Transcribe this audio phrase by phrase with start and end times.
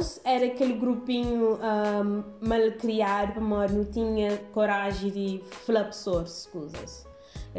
[0.00, 7.06] nós era aquele grupinho um, mal criado, mas não tinha coragem de falar source coisas.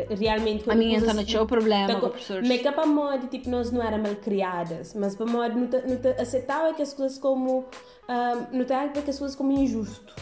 [0.10, 2.48] Realmente, a minha então não tinha o problema tá, com professores.
[2.48, 6.22] Mas que para modo, tipo, nós não era mal criadas, mas para modo, não, não
[6.22, 7.66] aceitava que as coisas como,
[8.10, 10.16] um, não aceitava que as coisas como injusto.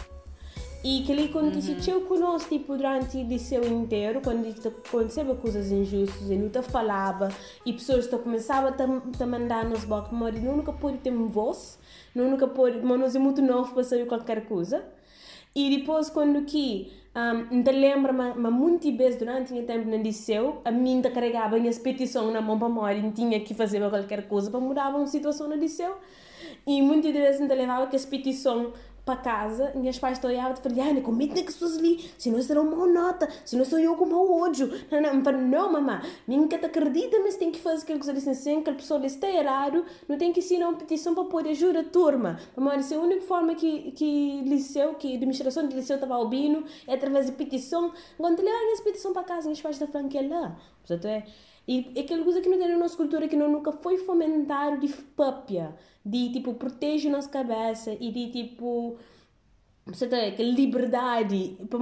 [0.82, 2.06] E que ele aconteceu uhum.
[2.06, 7.30] conosco tipo, durante o liceu inteiro, quando aconteceu coisas injustas e não falava
[7.66, 11.78] e pessoas te começavam a, mandar nos blocos, mas nunca pôde ter voz,
[12.16, 14.82] nunca pôde, mas é muito novo para saber qualquer coisa.
[15.54, 20.62] E depois, quando que um, ainda lembro, mas, muitas vezes durante o tempo no liceu,
[20.64, 24.50] a mim carregava a minha petição na mão para morrer, tinha que fazer qualquer coisa
[24.50, 25.98] para mudar uma situação no liceu.
[26.68, 28.74] E muitas vezes ainda levava que a petição
[29.10, 32.12] para casa, minhas pais olhavam e falavam, Ana, é que pessoas ali?
[32.15, 34.70] Se não serão uma nota, se não sou eu com mau ódio.
[34.91, 38.13] Não, não, não, não mamãe, nunca te acredita, mas tem que fazer aquilo que você
[38.13, 41.52] disse assim, que a pessoa está errado, não tem que ensinar uma petição para poder
[41.52, 42.40] ajudar a turma.
[42.55, 46.63] Mas é a única forma que, que liceu, que a administração do liceu estava albino,
[46.87, 47.91] é através de petição.
[48.15, 50.55] Quando ele ah, essa petição para casa, minhas pais estão falando que é lá.
[50.85, 51.26] Portanto, é...
[51.68, 54.87] E aquela coisa que não tem na nossa cultura, que não, nunca foi fomentado de
[55.15, 55.76] papia
[56.10, 58.98] de tipo protege nossa cabeça e de tipo
[59.85, 61.79] você tem aquela liberdade para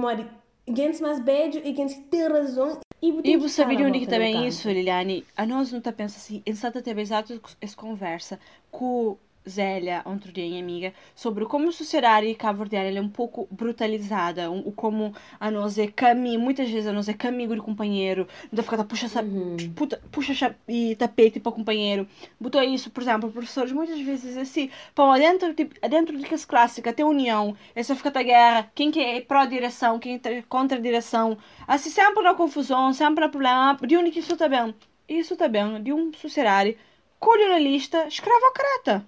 [0.74, 5.24] gente mais beijo e gente tem razão e, e você sabia onde também isso Liliane?
[5.36, 8.40] A nós não está pensando assim em Santa TV exato essa conversa
[8.70, 9.16] com
[9.48, 14.70] Zélia, outro dia, minha amiga, sobre como a sociedade cabo-verdiana é um pouco brutalizada, um,
[14.72, 18.84] como a nós é caminho, muitas vezes a nós é caminho de companheiro, não ficar
[18.84, 19.56] puxa, uhum.
[19.74, 22.06] puta, puxa e tapete para o companheiro,
[22.40, 26.92] botou isso, por exemplo, professores muitas vezes assim, pô, dentro, tipo, dentro de que clássica
[26.92, 31.90] tem união, essa fica a guerra, quem que é pró-direção, quem é contra direção, assim
[31.90, 34.74] sempre na confusão, sempre na problema, de onde que isso está bem?
[35.08, 36.76] Isso está bem, de um sociedade
[37.18, 39.06] colonialista escravocrata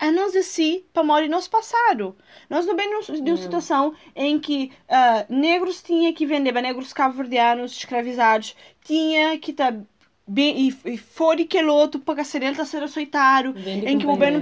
[0.00, 2.16] a nós assim para morrer nosso passado.
[2.48, 7.72] Nós não vemos de uma situação em que uh, negros tinham que vender, negros cabo-verdianos
[7.76, 9.78] escravizados, tinha que estar tá
[10.26, 14.40] bem, e, e fora que outro para que ele ser aceitado, em que o governo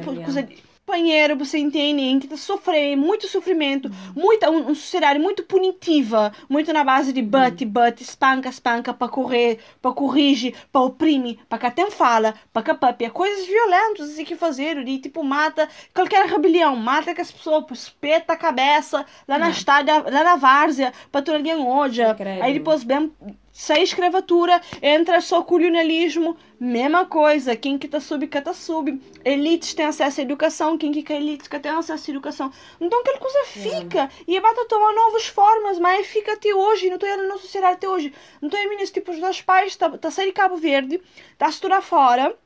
[0.89, 6.73] companheiro, você entende, que está sofrendo muito sofrimento, muita, um, um sociedade muito punitiva, muito
[6.73, 11.67] na base de bate, bate, espanca, espanca, para correr, para corrigir, para oprimir, para que
[11.67, 16.75] até fala, para que papia, coisas violentas assim que fazer, de tipo mata qualquer rebelião,
[16.75, 21.33] mata que as pessoas, espeta a cabeça lá na estádia, lá na várzea, para tu
[21.33, 22.01] alguém hoje,
[22.43, 23.13] aí depois bem
[23.59, 27.57] sem escravatura, entra só colonialismo, mesma coisa.
[27.57, 29.03] Quem que tá sub, que tá sub.
[29.25, 32.53] Elites têm acesso à educação, quem que é elite que tem acesso à educação.
[32.81, 34.05] Então aquela coisa fica.
[34.05, 34.09] É.
[34.29, 36.89] E vai tomar novas formas, mas fica até hoje.
[36.89, 38.15] Não estou na sociedade até hoje.
[38.41, 41.03] Não estou em tipo, os dois pais, tá, tá saindo de Cabo Verde,
[41.37, 42.39] tá a estudar fora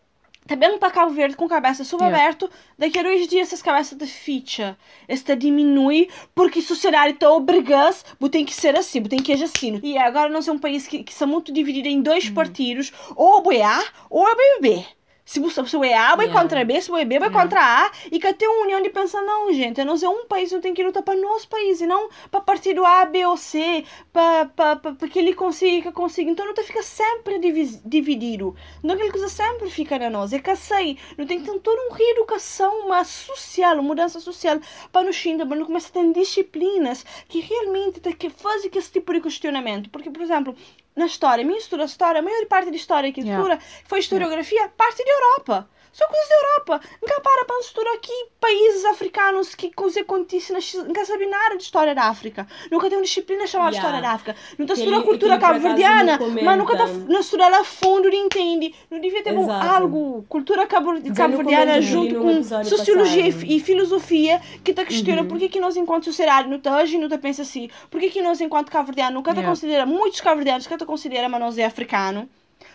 [0.46, 2.66] também para Cabo Verde com cabeça subaberto, yeah.
[2.78, 4.76] daqui a dois dias essas cabeças de ficha.
[5.06, 7.94] Esta diminui porque a sociedade está obrigada,
[8.30, 9.80] tem que ser assim, tem que agir assim.
[9.82, 12.34] E agora nós é um país que, que está muito dividido em dois uhum.
[12.34, 14.84] partidos, ou o A ou o BBB.
[15.32, 16.40] Se o é A vai yeah.
[16.40, 17.42] contra B, se o é B vai yeah.
[17.42, 20.52] contra A, e que até uma união de pensar, não, gente, nós é um país,
[20.52, 23.84] não tem que lutar para nosso país, e não para partido A, B ou C,
[24.12, 26.30] para, para, para que ele consiga, que consiga.
[26.30, 27.38] Então não fica sempre
[27.84, 28.54] dividido.
[28.82, 30.32] Não aquela coisa sempre fica na nós.
[30.32, 34.60] É que assim, não tem que ter toda uma reeducação, uma social, uma mudança social,
[34.90, 39.12] para no China, para não começar a ter disciplinas que realmente que fazer esse tipo
[39.12, 39.88] de questionamento.
[39.90, 40.54] Porque, por exemplo,
[40.94, 41.44] na história.
[41.44, 43.58] Minha estuda história, a maior parte da história que yeah.
[43.84, 45.68] foi historiografia, parte da Europa.
[45.92, 46.80] São coisas da Europa.
[47.02, 51.94] Nunca para para estudar aqui países africanos que coisa acontece, nunca sabe nada de história
[51.94, 52.46] da África.
[52.70, 53.88] Nunca tem uma disciplina chamada yeah.
[53.88, 54.36] história da África.
[54.58, 58.74] Não está estudando a cultura cabo-verdiana, mas nunca está não estudando a fundo, não entende.
[58.90, 63.44] Não devia ter algo, cultura cabo-verdiana junto com sociologia passado.
[63.44, 65.28] e filosofia que está questionando uhum.
[65.28, 67.68] por que, que nós, enquanto sociedade, não está hoje, não está pensa assim.
[67.90, 69.48] Por que, que nós, enquanto cabo-verdiano, nunca yeah.
[69.48, 72.28] considera, muitos cabo-verdianos, nunca considera, mas nós é africano.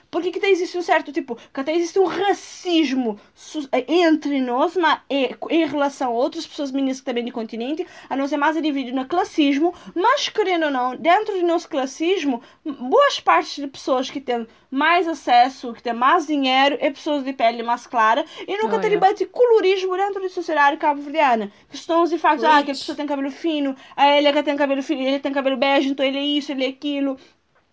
[0.09, 3.19] Porque que existe um certo tipo, que até existe um racismo
[3.87, 8.15] entre nós, mas é, em relação a outras pessoas meninas que também do continente, a
[8.15, 13.19] nós é mais dividido no classismo, mas querendo ou não, dentro do nosso classismo, boas
[13.19, 17.63] partes de pessoas que têm mais acesso, que têm mais dinheiro, é pessoas de pele
[17.63, 21.51] mais clara, e nunca oh, tem debate colorismo dentro da sociedade cabo-verdiana.
[21.69, 24.81] Questões de facto, ah, que a pessoa tem cabelo fino, a ele que tem cabelo
[24.81, 27.17] fino, ele tem cabelo bege, então ele é isso, ele é aquilo.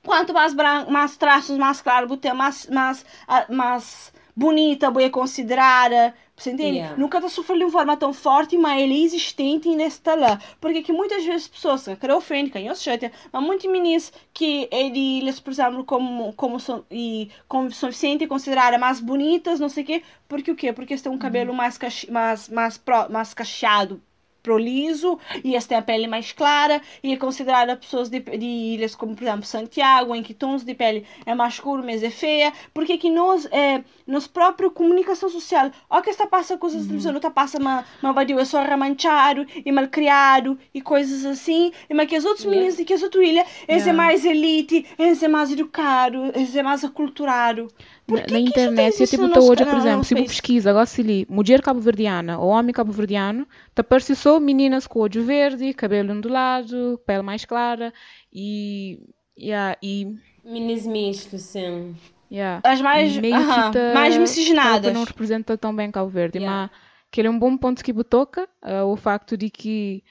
[0.04, 0.54] Quanto mais
[0.88, 3.04] mais traços mais claros, botar mais, mais,
[3.48, 6.14] mais bonita, boa considerada.
[6.36, 6.78] Você entende?
[6.78, 6.96] Yeah.
[6.98, 10.38] Nunca está sofrendo de uma forma tão forte, mas ele é existente nesta lá.
[10.60, 12.98] Porque que muitas vezes pessoas que querem ofender, quem eu sei,
[13.32, 19.00] mas muitos meninos que eles, por exemplo, como, como são, e, como suficiente consideradas mais
[19.00, 20.02] bonitas, não sei o quê.
[20.28, 20.72] Porque o quê?
[20.72, 21.56] Porque eles têm um cabelo Uhum.
[21.56, 24.02] mais, cach, mais, mais, pro, mais cacheado
[24.44, 28.94] proliso e eles têm a pele mais clara e é considerada pessoas de, de ilhas
[28.94, 32.52] como por exemplo Santiago em que tons de pele é mais escuro mas é feia
[32.74, 37.18] porque que nós é, nós próprio comunicação social ó que está passa coisas televisão não
[37.18, 42.08] está passa uma uma badio é só ramanchado e malcriado e coisas assim e mas
[42.08, 42.56] que os outros Yeah.
[42.60, 43.96] meninos de que as outras ilhas eles é Yeah.
[43.96, 47.68] mais elite eles é mais educado eles é mais aculturado
[48.06, 50.14] Por Na, que na que internet, eu isso tipo, no estou hoje, por exemplo, se
[50.14, 54.98] eu pesquisa, agora se li mulher cabo-verdiana ou homem cabo-verdiano, te aparece só meninas com
[55.00, 57.92] olho verde, cabelo ondulado, pele mais clara
[58.32, 59.00] e.
[59.38, 61.96] Yeah, e Minis mistos, sim.
[62.30, 62.60] yeah.
[62.62, 66.38] as mais E meio aham, que tá- mais miscigenadas não representa tão bem Cabo Verde,
[66.38, 66.70] Yeah.
[66.70, 66.80] mas
[67.10, 70.04] que ele é um bom ponto que me toca, ah, o facto de que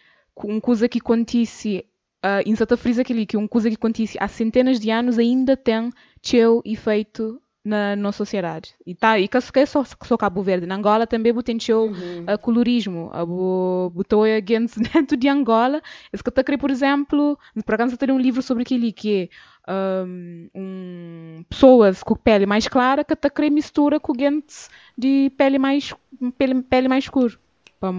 [0.43, 1.85] um coisa que acontece,
[2.25, 5.55] uh, em Santa Frisa que que um coisa que acontece há centenas de anos ainda
[5.55, 5.89] tem
[6.21, 8.73] seu efeito na nossa sociedade.
[8.85, 11.31] E tá, e que é só, só Cabo Verde, na Angola também
[11.63, 12.25] seu Uhum.
[12.33, 15.81] uh, colorismo, a bo- botou against dentro de Angola.
[16.11, 19.29] Esse que eu queria, por exemplo, por acaso eu tenho um livro sobre aquilo que
[19.65, 24.67] é um, um, pessoas com pele mais clara que querer mistura com gente
[24.97, 25.93] de pele mais
[26.37, 27.33] pele, pele mais escura.
[27.79, 27.91] Para,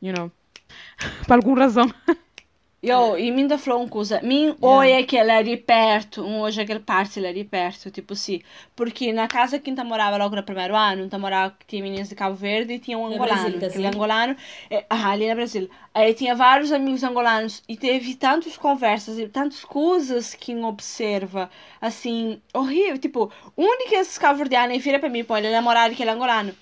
[0.00, 0.30] you know,
[1.26, 1.92] por alguma razão.
[2.86, 4.20] Yo, e minda falou uma coisa.
[4.22, 7.42] Min oi é que ela é de perto, um hoje aquele parte ela é de
[7.42, 8.42] perto, tipo assim.
[8.76, 12.10] Porque na casa que eu morava logo no primeiro ano, eu morava que tinha meninas
[12.10, 13.40] de Cabo Verde e tinha um No angolano.
[13.40, 13.86] Brasil, que assim?
[13.86, 14.36] angolano,
[14.70, 15.70] é, ah, ali no Brasil.
[15.94, 21.48] Aí tinha vários amigos angolanos e teve tantas conversas e tantas coisas que um observa,
[21.80, 22.98] assim, horrível.
[22.98, 26.54] Tipo, um de que esses cabo-verdianos vira pra mim, pô, ele é namorado daquele angolano.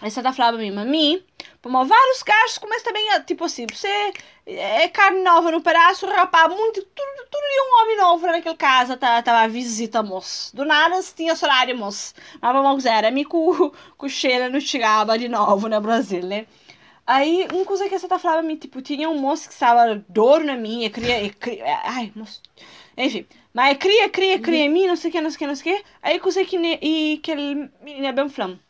[0.00, 1.22] Aí você tá falando pra mim, mami,
[1.62, 4.12] pô, mas vários gajos começam também a, tipo assim, você
[4.46, 9.22] é carne nova no pedaço, rapaz, muito, tudo, tudo um homem novo naquela casa, tá,
[9.22, 10.54] tava a visita, moço.
[10.56, 12.14] Do nada se tinha salário, moço.
[12.40, 14.08] Mas vamos dizer, era me com, com
[14.50, 16.46] no chegava de novo no Brasil, né?
[17.06, 20.56] Aí, uma coisa que você tá mim, tipo, tinha um moço que estava dor na
[20.56, 22.42] minha, queria, queria ai, moço.
[22.96, 25.46] Enfim, mas cria, cria, cria em mim, não sei o que, não sei o que,
[25.46, 25.84] não sei o que.
[26.02, 27.18] Aí, coisa que, e
[27.82, 28.60] menino é bem falando.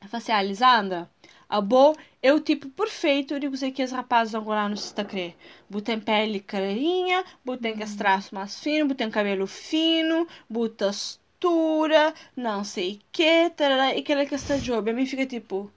[0.00, 1.10] Eu falei assim, ah, Lisandra,
[1.48, 5.36] a bo é o tipo perfeito de você que os rapazes angolanos está a querer.
[5.70, 7.82] Botem pele clarinha, botem Uhum.
[7.84, 14.00] os traços mais finos, botem cabelo fino, botem textura, não sei o que, tarará, e
[14.00, 14.90] aquela questão de jogo.
[14.90, 15.70] A mim fica tipo,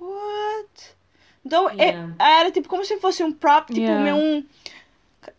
[0.00, 0.96] what?
[1.44, 2.14] Então, é- Yeah.
[2.18, 4.14] era tipo como se fosse um prop, tipo, Yeah.
[4.14, 4.44] um,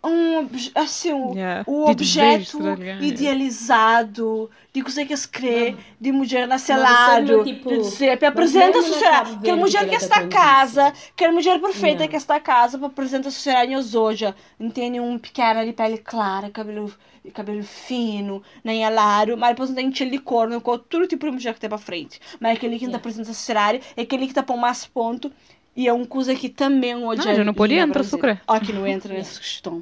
[0.03, 1.63] um, assim, um, Yeah.
[1.68, 2.57] o De objeto
[3.00, 7.83] idealizado de coisa que se crê, de mulher nascer Mas você lado, não, tipo, de
[7.86, 9.31] ser, para apresentar a sociedade.
[9.33, 12.77] Aquela Verde mulher que está tá em casa, aquela mulher perfeita que está em casa
[12.77, 13.97] para apresentar a sociedade hoje.
[13.97, 14.33] hoje.
[14.59, 15.00] Entende?
[15.00, 16.94] Um pequeno de pele clara, cabelo,
[17.33, 21.53] cabelo fino, nem alado, mas depois não tem de corno, com todo tipo de mulher
[21.53, 22.19] que tem para frente.
[22.39, 22.97] Mas aquele que está Yeah.
[22.97, 25.31] apresentando a sociedade é aquele que está por mais ponto.
[25.80, 28.10] E é uma coisa que também hoje Não, já não podia entrar, Brasil.
[28.12, 28.40] sucre.
[28.48, 29.76] Ó, que não entra nessa questão.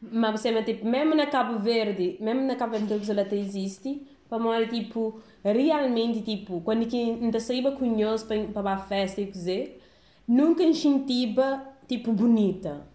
[0.00, 4.06] Mas você, tipo, mesmo na Cabo Verde, mesmo na Cabo Verde que ela até existe,
[4.28, 9.26] para mim, tipo, realmente, tipo, quando que ainda saiba conheço para para a festa e
[9.26, 9.80] dizer,
[10.28, 12.86] nunca incentiva, tipo, bonita.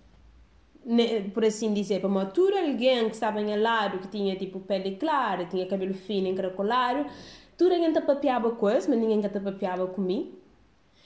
[0.86, 4.60] Ne- Por assim dizer, para uma tudo alguém que estava em lado, que tinha, tipo,
[4.62, 7.06] pele clara, tinha cabelo fino, encaracolado,
[7.58, 10.41] tudo alguém te papeava com isso, mas ninguém te papeava comigo.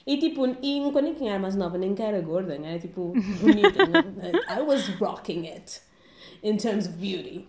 [0.06, 2.78] E tipo, e quando eu era mais nova, nem que era gorda, né?
[2.78, 3.82] Tipo, bonita.
[4.48, 5.80] I was rocking it
[6.42, 7.48] in terms of beauty.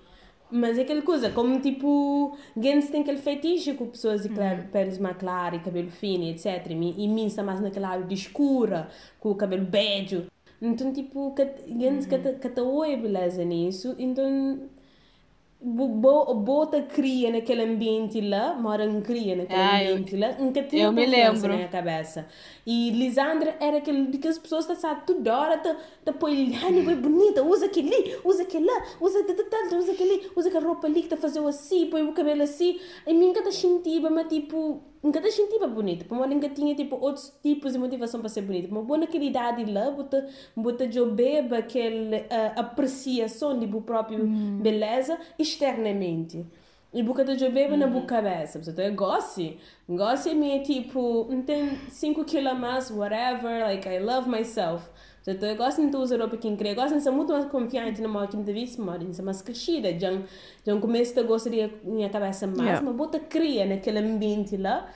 [0.50, 4.98] Mas é aquela coisa, como tipo, Gens tem aquele fetiche com pessoas de claro, peles
[4.98, 6.66] mais claras e cabelo fino, etc.
[6.70, 10.26] E, e está mais naquela área de escura, com o cabelo beige.
[10.62, 11.36] Então, tipo,
[11.68, 13.94] Gens tá oi beleza nisso.
[14.00, 14.62] Então,
[15.60, 20.86] bota cria naquele ambiente lá, mora em cria naquele Ah, eu- ambiente lá, nunca tinha
[20.86, 21.48] eu me lembro.
[21.50, 22.28] na minha cabeça.
[22.66, 26.52] E Lisandra era aquele de que as pessoas estão toda hora, tá, tá põe
[26.86, 31.02] bem bonita, usa aquele usa aquele lá, usa tal, usa aquele, usa aquela roupa ali
[31.02, 32.80] que tá fazendo assim, põe o cabelo assim.
[33.08, 36.06] E mim nunca tá sentindo, mas tipo, nunca tá sentindo bonita.
[36.06, 38.68] Para mim nunca tinha tipo outros tipos de motivação para ser bonita.
[38.70, 44.26] Mas boa naquela idade lá, bota, bota de beba aquela ah, apreciação de bo próprio
[44.62, 46.46] beleza externamente.
[46.94, 48.60] E boca de beba na boca cabeça.
[48.60, 49.54] Portanto, eu gosto.
[49.90, 54.90] Gosto é minha tipo, não tem 5 quilos a mais, whatever, like I love myself.
[55.28, 56.74] Portanto, eu gosto de usar roupa que queria.
[56.74, 59.92] Gosto de muito mais confiante na minha quinta vez, mas ser mais crescida.
[60.00, 60.10] Já,
[60.66, 62.82] já começo a gostar de minha cabeça mais, Yeah.
[62.82, 64.90] mas bota cria naquele ambiente lá.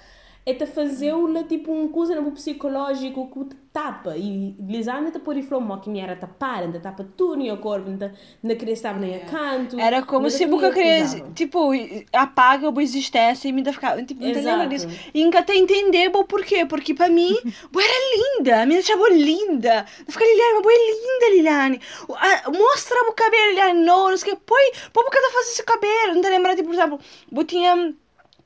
[0.46, 4.18] É te fazer uma, tipo, um coisa no psicológico que te tapa.
[4.18, 7.90] E Lisandra te pôr e falou, que me era tapar, ainda tapa tudo no corpo,
[7.90, 9.80] ainda não queria estar nem a canto.
[9.80, 11.06] Era como se nunca queria,
[11.36, 11.72] tipo,
[12.12, 14.88] apaga a existência e me dá ficar, tipo, não lembra disso.
[15.14, 17.38] E nunca até entender o porquê, porque para mim,
[17.72, 19.86] boa era linda, a minha chamou linda.
[20.06, 21.82] Eu fiquei, Liliane, boa é linda, Liliane.
[22.58, 25.52] Mostra o cabelo, Liliane, não, não sei o que, põe, põe por que tá fazendo
[25.52, 26.16] esse cabelo.
[26.16, 27.00] Não te lembra, tipo, por exemplo,
[27.32, 27.94] eu tinha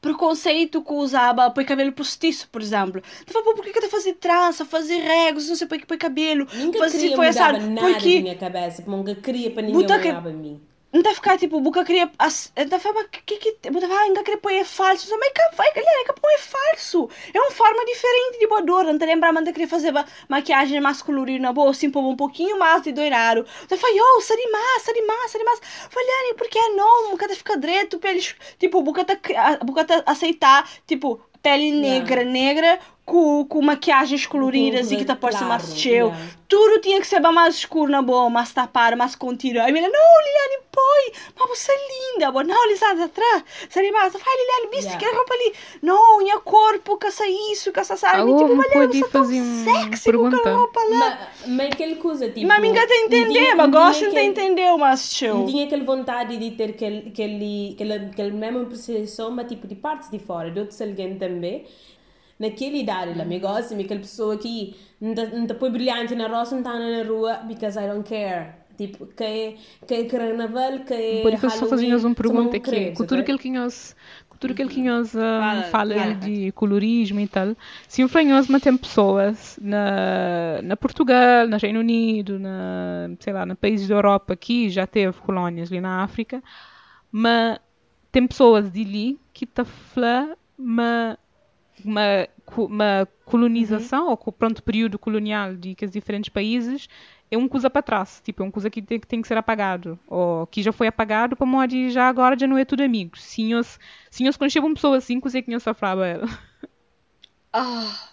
[0.05, 3.01] preconceito que usava põe cabelo postiço, por exemplo.
[3.25, 5.85] Tu fala, pô, por que que tu fazer trança, fazer regos, não sei por que
[5.85, 6.47] põe cabelo.
[6.53, 8.15] Nunca fazer, queria foi mudar nada porque...
[8.15, 10.61] na minha cabeça, nunca queria para ninguém olhar para mim.
[10.95, 12.09] Não ficar tipo, buca queria.
[12.69, 13.69] Da forma que que.
[13.69, 15.13] Buta vai, ainda queria pôr é falso.
[15.19, 17.09] Mas que vai, galera, que põe é falso.
[17.33, 18.85] É uma forma diferente de boador.
[18.85, 19.93] Não te lembra, mas queria fazer
[20.29, 23.45] maquiagem mais colorida, boa, assim, pôr um pouquinho mais de doirado.
[23.65, 25.59] Então falei, oh, sari mais, sari mais, sari mais.
[25.89, 28.33] Falei, porque é não, buca fica direito pra eles.
[28.57, 29.17] Tipo, buca tá,
[29.65, 35.63] buca aceitar, tipo, pele negra, negra, com, com maquiagens coloridas e que tá parecendo claro,
[35.63, 36.07] mais cheio.
[36.07, 36.25] Yeah.
[36.47, 39.61] Tudo tinha que ser mais escuro na boa, mais tapado, mais contínuo.
[39.61, 42.31] Aí menina, não, Liliane, põe, mas você é linda.
[42.31, 44.13] Boa, não, Lisandra, atrás, seria mais.
[44.13, 44.99] Vai, Liliane, bicho, yeah.
[44.99, 45.53] que roupa ali.
[45.81, 48.31] Não, minha corpo, caça isso, caça sabe.
[48.31, 51.29] Tipo, olha, você tá sexy com aquela roupa lá.
[51.47, 52.47] Mas aquela coisa, tipo...
[52.47, 55.45] Mas ninguém tá entendendo, mas gosta de entender, mas show.
[55.45, 60.09] Tinha aquela vontade de ter aquele, aquele, aquele, aquele mesmo percepção, mas tipo de partes
[60.09, 61.65] de fora, de outros alguém também
[62.39, 66.77] naquela idade, lá, me gosta, aquela pessoa que não põe brilhante na roça, não está
[66.77, 68.65] na rua, because I don't care.
[68.77, 69.55] Tipo, que é,
[69.87, 72.91] que é carnaval, que é Por isso só fazíamos uma pergunta aqui.
[72.91, 73.95] Cultura que ele conhece,
[74.27, 75.17] cultura que ele conhece
[75.71, 77.55] fala de colorismo e tal.
[77.87, 83.57] Se um franhoso tem pessoas na, na Portugal, no Reino Unido, na, sei lá, nos
[83.57, 86.43] países da Europa, aqui já teve colónias ali na África,
[87.09, 87.59] mas
[88.11, 91.17] tem pessoas de ali que está falando, mas
[91.83, 92.27] uma,
[92.57, 94.17] uma colonização, uhum.
[94.25, 96.87] ou pronto, período colonial de que os diferentes países
[97.29, 99.37] é uma coisa para trás, tipo, é uma coisa que tem, que tem que ser
[99.37, 103.23] apagado, ou que já foi apagado para modo já agora já não é tudo amigos.
[103.23, 103.79] Se nós,
[104.09, 106.27] se nós conhecemos uma pessoa assim, coisa que nós sofrava ela.
[107.51, 108.09] Ah.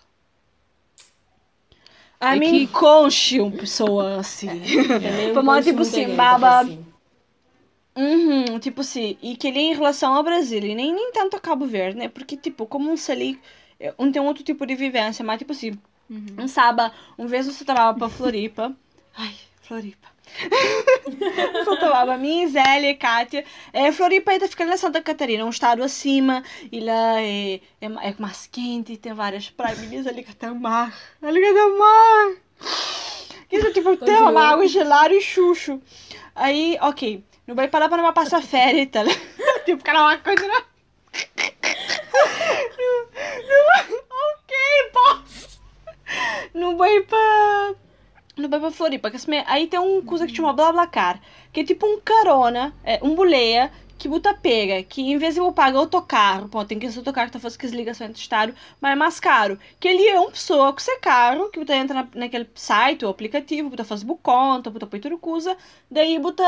[2.20, 2.72] A é mim que...
[2.72, 4.48] conche uma pessoa assim.
[5.32, 6.60] Para modo tipo assim, baba.
[6.60, 6.91] Assim.
[7.94, 11.36] Uhum, tipo assim, e que ele é em relação ao Brasil, e nem, nem tanto
[11.36, 12.08] a Cabo Verde, né?
[12.08, 13.38] Porque, tipo, como um ali
[13.98, 16.26] um tem outro tipo de vivência, mas, tipo assim, uhum.
[16.38, 18.74] um sábado, uma vez você trabalhava pra Floripa.
[19.16, 20.12] Ai, Floripa.
[21.80, 23.44] tomava minha Zélia e Kátia.
[23.72, 26.42] É, Floripa ainda fica na Santa Catarina, um estado acima.
[26.70, 30.96] E lá é, é, é mais quente, tem várias praias ali que tem mar.
[31.20, 32.36] Ali que tem mar.
[33.50, 35.80] Isso, tipo, tem uma água gelada e chucho.
[36.34, 37.22] Aí, ok.
[37.52, 39.04] Não vai parar para não passar férias, tá?
[39.66, 40.48] tipo, cara, uma coisa.
[40.48, 40.56] Não...
[44.32, 44.56] ok,
[44.90, 45.60] posso.
[46.54, 47.74] Não vai pra.
[48.38, 49.12] Não vai pra Floripa.
[49.46, 51.20] Aí tem um coisa que chama BlaBlaCar,
[51.52, 53.70] que é tipo um carona, é, um boleia
[54.02, 57.28] que Buta pega, que em vez de eu pagar autocarro, pô, tem que ser autocarro
[57.28, 59.56] que tá fazendo as ligações entre estado, mas é mais caro.
[59.78, 63.04] Que ele é uma pessoa que você é caro, que Buta entra na, naquele site
[63.04, 65.56] ou aplicativo, Buta faz conta, Buta põe tudo coisa,
[65.88, 66.42] daí Buta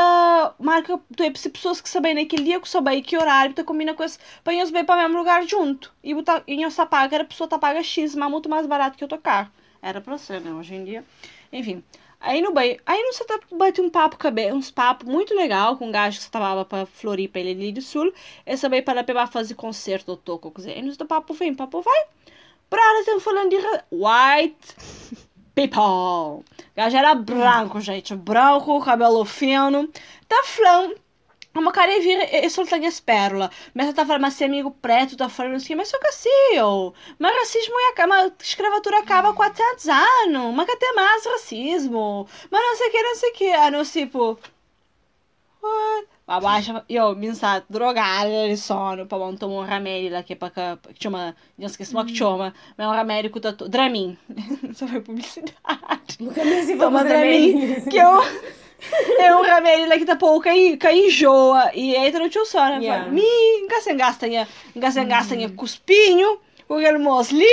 [0.58, 4.02] marca, tu é pessoas que sabem naquele dia, que sabem que horário, Buta combina com
[4.02, 5.94] as, põe os bem para mesmo lugar junto.
[6.02, 9.04] E Buta, em essa paga, a pessoa tá paga X, mas muito mais barato que
[9.04, 9.48] o autocarro.
[9.80, 11.04] Era pra ser, né, hoje em dia.
[11.54, 11.84] Enfim.
[12.20, 14.16] Aí no banho, aí no tá, bate um papo,
[14.52, 17.82] uns papos muito legal com um gajo que você tava pra Floripa, ele ali do
[17.82, 18.12] sul.
[18.44, 20.52] Essa veio para pegar fazer concerto ou toco.
[20.66, 22.04] Aí no papo vem, papo vai.
[22.68, 23.56] Pra ela estamos falando de
[23.92, 24.74] white
[25.54, 25.80] people.
[25.80, 26.44] O
[26.74, 28.16] gajo era branco, gente.
[28.16, 29.88] Branco, cabelo fino.
[30.26, 30.96] Tá falando
[31.60, 33.50] uma cara vira e solta as pérolas.
[33.74, 36.94] Mas ela tá falando, mas se amigo preto, tá falando assim, mas sou cacio.
[37.18, 40.54] Mas racismo é a escravatura acaba há 400 anos.
[40.54, 42.26] Mas até mais racismo.
[42.50, 43.52] Mas não sei o que, não sei o que.
[43.52, 44.38] Ah, não, tipo.
[46.26, 51.02] Abaixa, eu, minsa, drogada de sono, pa bom, um remédio lá que é pra que
[51.02, 54.16] chama, não esqueci como que chama, mas é um remédio que tá, Dramin.
[54.72, 56.18] Só foi publicidade.
[56.78, 58.22] Toma Dramin, que eu
[59.18, 61.70] é um remédio lá que tá pouco aí, que enjoa.
[61.74, 62.82] E aí não tinha sono.
[62.82, 63.10] Yeah.
[63.10, 63.22] Mi,
[63.68, 67.44] gasten-gasten, gasten-gasten, cuspinho, com aquele mosli.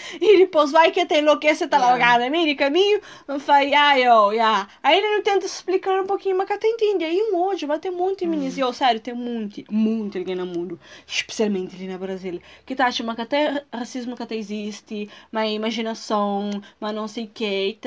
[0.20, 1.92] E depois vai que te enlouquece, tá yeah.
[1.92, 3.00] largada a mim, caminho,
[3.40, 4.68] faz, ai, ó, já.
[4.82, 7.04] Aí ele não tenta explicar um pouquinho, mas até entende.
[7.04, 10.46] Aí um hoje vai ter muito meninas, e, ó, sério, tem muito, muito alguém no
[10.46, 15.50] mundo, especialmente ali na Brasil, que tá achando que até racismo que até existe, mas
[15.50, 17.78] imaginação, mas não sei o que,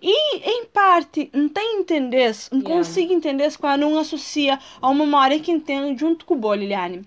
[0.00, 2.76] e em parte, não tem entender, não yeah.
[2.76, 7.02] consigo entender quando não associa a uma memória que entende junto com o bolo, Liliane,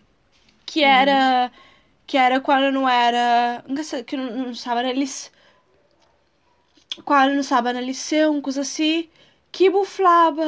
[0.65, 1.51] que era...
[2.07, 3.63] que era quando não era.
[4.05, 5.31] que não, não estava na liceu.
[7.03, 7.81] Quando não estava na
[8.29, 9.09] uma coisa assim.
[9.51, 10.43] Que bu falava,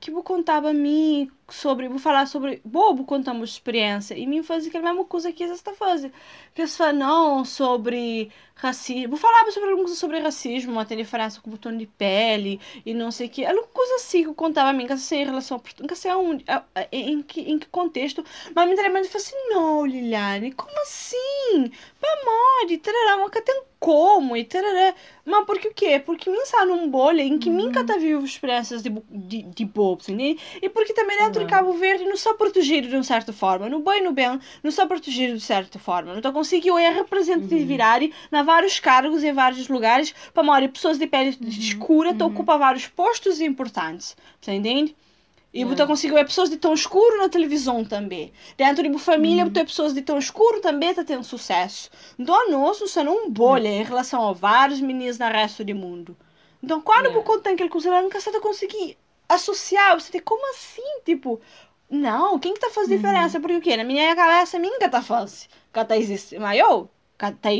[0.00, 4.70] que bu contava a mim sobre, vou falar sobre, bobo contamos experiência, e mim fazia
[4.70, 6.14] aquela mesma coisa que eles estão fazendo.
[6.54, 11.40] Que eles falam, não, sobre racismo, vou falar sobre alguma coisa sobre racismo, uma diferença
[11.40, 14.34] com o botão de pele, e não sei o que, alguma coisa assim que eu
[14.34, 16.44] contava a mim, que sei em relação, nunca sei aonde,
[16.90, 21.70] em que, em que contexto, mas me interessava, falei assim, não, Liliane, como assim?
[22.00, 24.94] Pamode, tarará, mas tem como, e tarará,
[25.24, 26.00] mas porque o quê?
[26.04, 27.56] Porque mim está num bolha em que uhum.
[27.56, 30.36] mim tá vivo experiências de, de, de bobos, né?
[30.62, 33.80] e porque também dentro de Cabo Verde não está protegido de uma certa forma, no
[33.80, 38.12] bem no bem, não está protegido de certa forma, não está conseguindo é representatividade uhum.
[38.30, 41.48] na vários cargos em vários lugares, para morar pessoas de pele uhum.
[41.48, 42.26] escura, uhum.
[42.26, 44.96] ocupam vários postos importantes, você entende?
[45.52, 45.74] E yeah.
[45.74, 48.32] você conseguiu é pessoas de tão escuro na televisão também.
[48.58, 49.50] Dentro de família, uhum.
[49.50, 51.90] pessoas de tão escuro também tá tendo sucesso.
[52.18, 56.16] Então, nós sendo um bolha em relação a vários meninos no resto do mundo.
[56.62, 57.22] Então, quando yeah.
[57.22, 58.98] você tem aquele coisa, nunca você conseguir
[59.28, 61.00] associar, você tem como assim?
[61.04, 61.40] Tipo,
[61.88, 62.96] não, quem que tá fazendo uhum.
[62.98, 63.40] diferença?
[63.40, 63.76] Porque o quê?
[63.76, 65.48] Na minha cabeça, minha tá fazendo.
[65.72, 66.38] Que tá existe.
[66.38, 67.52] Mas eu, que tá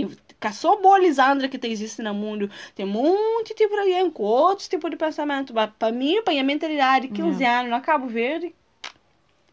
[0.53, 2.51] só bolizandra que tá existe no mundo.
[2.75, 5.55] Tem muito tipo de alguém com outros tipos de pensamento.
[5.55, 7.51] Mas pra mim, pra minha mentalidade, 15 uhum.
[7.51, 8.55] anos, no Cabo Verde,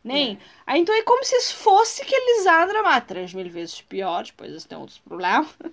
[0.04, 0.25] nem.
[0.25, 0.46] Yeah.
[0.68, 4.66] Aí, então é como se fosse que Lisandra, mas três mil vezes pior, depois eles
[4.66, 5.48] têm outros problemas.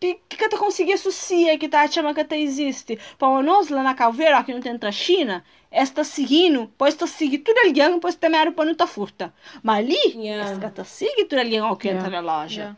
[0.00, 2.98] que, que tu conseguir associar que tá chama que existe?
[3.18, 7.44] Para nós lá na Calveira, aqui não tem a China, esta seguindo, pode estar seguindo
[7.44, 9.32] tudo alguém, pode ter mero para não tá furta.
[9.62, 10.50] Mas ali, yeah.
[10.50, 12.06] esta tá seguindo tudo alguém ao que yeah.
[12.06, 12.76] entra na loja.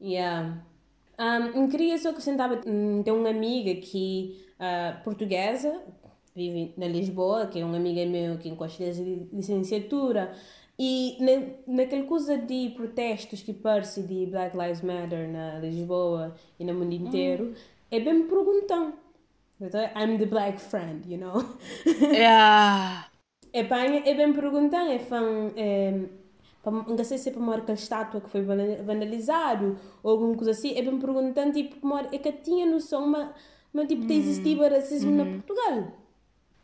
[0.00, 0.38] Yeah.
[0.40, 0.71] yeah.
[1.22, 5.80] Um, queria só acrescentar, um, tem uma amiga que, uh, portuguesa,
[6.34, 10.34] vive na Lisboa, que é uma amiga meu que encosta de licenciatura,
[10.76, 16.64] e na, naquela coisa de protestos que parece de Black Lives Matter na Lisboa e
[16.64, 17.54] no mundo inteiro, hum.
[17.88, 18.94] é bem me perguntando.
[19.94, 21.44] I'm the black friend, you know?
[21.86, 23.06] Yeah.
[23.52, 24.34] é, pá, é bem
[24.90, 25.52] é fã.
[25.56, 26.00] É,
[26.70, 30.82] não sei se é para aquela estátua que foi vandalizado ou alguma coisa assim, é
[30.82, 33.30] bem me perguntando, tipo, maior, é que tinha noção, mas,
[33.72, 34.10] mas tipo, hum.
[34.10, 35.40] existia racismo na uhum.
[35.40, 35.92] Portugal.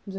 [0.05, 0.15] Mas,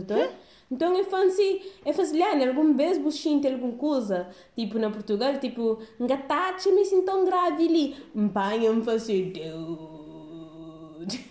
[0.70, 6.70] então é fancy, é facilhar, alguma vez sente alguma coisa, tipo na Portugal, tipo, engatacha
[6.70, 11.24] me sinto tão grave ali, empanha-me fazer, dude.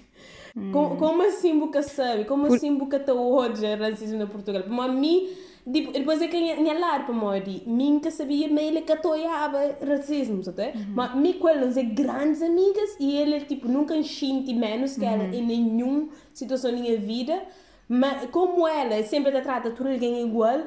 [0.57, 0.71] Hum.
[0.73, 2.25] Como, como assim boca sabe?
[2.25, 4.63] Como assim boca está hoje racismo na Portugal?
[4.63, 5.29] Para mim,
[5.71, 10.43] tipo, depois é que eu lar para mim, mim que sabia meio que atoiava racismo,
[10.43, 10.71] sabe?
[10.75, 10.93] Uhum.
[10.95, 15.23] Mas mim com eles é grandes amigas e ele tipo nunca sente menos que ela
[15.23, 17.43] em nenhuma situação da minha vida.
[17.87, 20.61] Mas como ela sempre te trata tudo alguém igual,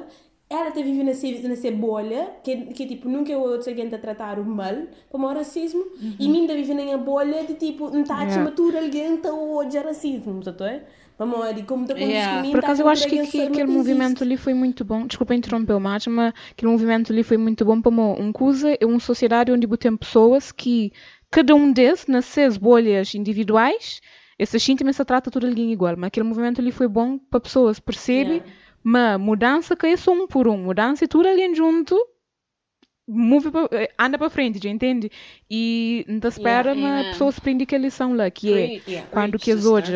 [0.49, 4.39] ela te vive nessa, nessa bolha, que, que tipo, nunca eu ouço alguém te tratar
[4.43, 4.75] mal,
[5.09, 6.15] como o racismo, uhum.
[6.19, 8.51] e mim vive na bolha de tipo, não está yeah.
[8.51, 10.81] tudo alguém te odia racismo, sabe?
[11.17, 12.49] Vamos como yeah.
[12.49, 15.79] Por acaso eu acho que, que aquele movimento ali foi muito bom, desculpa interromper o
[16.09, 19.95] mas aquele movimento ali foi muito bom para um coisa, é uma sociedade onde tem
[19.95, 20.91] pessoas que
[21.29, 24.01] cada um desses, nessas bolhas individuais,
[24.37, 27.79] essa gente se trata tudo alguém igual, mas aquele movimento ali foi bom para pessoas
[27.79, 28.53] perceberem, yeah.
[28.83, 31.95] mas mudança que é só um por um, mudança é tudo alguém junto,
[33.07, 35.11] move pra, eh, anda para frente, já entende?
[35.49, 39.09] E não espera, yeah, mas a pessoa se prende aquela lição lá, que é yeah,
[39.11, 39.93] quando que as hoje,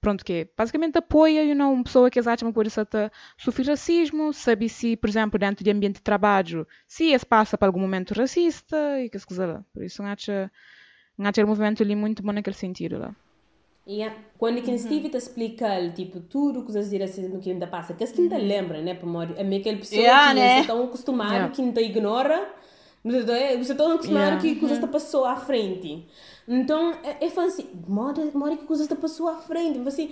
[0.00, 3.66] pronto, que é, basicamente apoia, you know, uma pessoa que acha por isso até sofrer
[3.66, 7.80] racismo, sabe se, por exemplo, dentro do ambiente de trabalho, se esse passa para algum
[7.80, 9.64] momento racista e que se quiser lá.
[9.72, 10.32] Por isso, acho,
[11.18, 13.14] acho o movimento ali muito bom naquele sentido lá.
[13.86, 14.16] Yeah.
[14.36, 18.10] Quando quem estive a explicar, tipo, tudo que os racismo que ainda passa, que as
[18.10, 20.60] que ainda lembra, né, para morrer, é meio aquela pessoa yeah, que né?
[20.60, 21.54] estão acostumados, yeah.
[21.54, 22.48] que ainda ignora,
[23.04, 24.40] você está acostumado yeah.
[24.40, 26.04] que coisas está passou à frente.
[26.48, 30.10] Então, é, é assim, mora, mora que coisas está passou à frente, assim,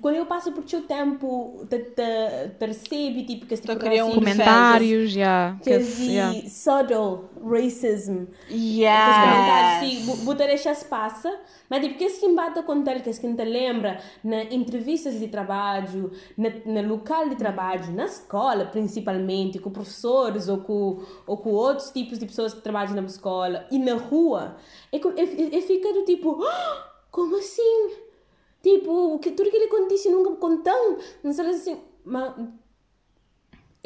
[0.00, 5.10] quando eu passo por seu tempo, te, te, percebe tipo que este tipo de comentários,
[5.10, 5.58] já.
[5.62, 6.48] Que yeah.
[6.48, 8.24] subtle racism.
[8.50, 9.80] Yeah.
[9.80, 13.44] Sim, botar deixar se passa, mas tipo que se bate com ele, que se te
[13.44, 20.48] lembra na entrevistas de trabalho, na, na local de trabalho, na escola principalmente, com professores
[20.48, 24.56] ou com ou com outros tipos de pessoas que trabalham na escola e na rua,
[24.90, 28.03] é, é, é fica do tipo, ah, como assim?
[28.64, 30.96] Tipo, que tudo que ele acontece nunca me contam.
[31.22, 32.32] Não sei assim, mas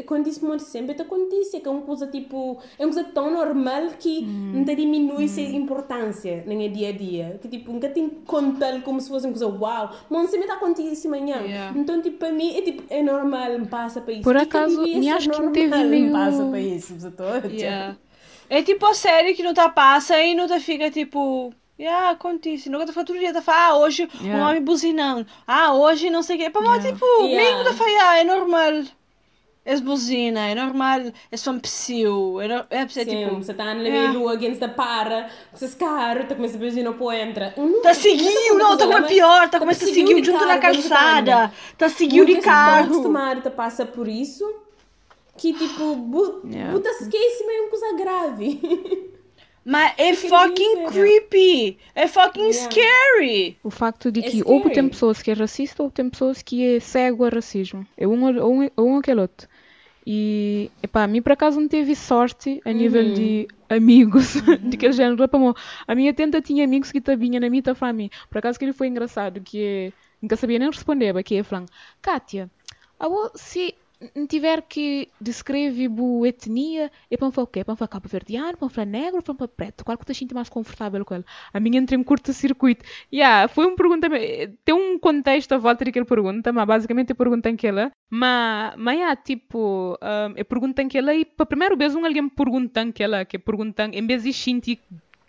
[0.01, 3.89] acontece muito sempre, te acontece, que é uma coisa tipo, é uma coisa tão normal
[3.99, 4.53] que hum.
[4.55, 5.35] não te diminui hum.
[5.37, 9.27] a importância no dia a dia, que tipo, nunca tem que contar como se fosse
[9.27, 11.77] uma coisa uau, mas sempre está acontecendo amanhã, yeah.
[11.77, 14.23] então tipo, para mim é tipo, é normal, me passa para isso.
[14.23, 16.13] Por acaso, me acho que teve meio...
[16.13, 16.95] passa para isso,
[17.51, 17.97] yeah.
[18.49, 21.53] É tipo a série que não tá passa e não tá fica tipo.
[21.87, 22.69] Ah, acontece.
[22.69, 24.43] Nunca tá falando todo dia, tá falando, ah, hoje yeah.
[24.43, 25.27] um homem buzinando.
[25.47, 26.51] Ah, hoje não sei o quê.
[26.51, 26.93] Para yeah.
[26.93, 27.37] tipo, yeah.
[27.37, 28.85] meio da falando, ah, é normal.
[29.69, 32.41] É buzina, é normal, é só um psiu.
[32.41, 32.65] É, no...
[32.71, 34.19] é, Sim, tipo, você tá na yeah.
[34.19, 37.55] rua, alguém está para, você carro, tá começando a buzina, pô, entra.
[37.83, 41.53] Tá seguindo, não, tá como pior, tá começando a seguir junto na calçada.
[41.77, 42.87] Tá seguindo de carro.
[42.87, 44.43] acostumado a passar por isso,
[45.37, 46.73] que tipo, bu yeah.
[46.73, 49.13] buta esquece meio uma coisa grave.
[49.69, 51.77] Mas é fucking creepy!
[51.95, 52.71] É fucking yeah.
[52.71, 53.59] scary!
[53.63, 56.65] O facto de é que ou tem pessoas que é racista ou tem pessoas que
[56.65, 57.87] é cego a racismo.
[57.95, 59.47] É um ou um, um aquele outro.
[60.07, 63.13] E, epá, a mim por acaso não teve sorte a nível uhum.
[63.13, 64.57] de amigos uhum.
[64.57, 65.23] de aquele género.
[65.87, 68.09] A minha tenta tinha amigos que estavam na minha para mim.
[68.31, 71.69] Por acaso que ele foi engraçado, que é, nunca sabia nem responder, que é falando,
[72.01, 72.51] Kátia,
[73.35, 73.75] se
[74.29, 77.65] tiver que descrever a etnia, é para o quê?
[77.65, 79.85] Para falar cabo verdeano, para negro, para preto.
[79.85, 81.25] Qual que tu sente mais confortável com ele?
[81.53, 82.85] A minha entra em curto-circuito.
[83.13, 84.09] Yeah, foi uma pergunta,
[84.65, 89.17] tem um contexto à volta daquela pergunta, mas basicamente eu perguntei aquela, mas, mas yeah,
[89.17, 93.39] tipo, um, eu perguntei aquela e para primeiro vez um alguém me perguntou aquela, que
[93.39, 94.81] perguntam, em vez de sentir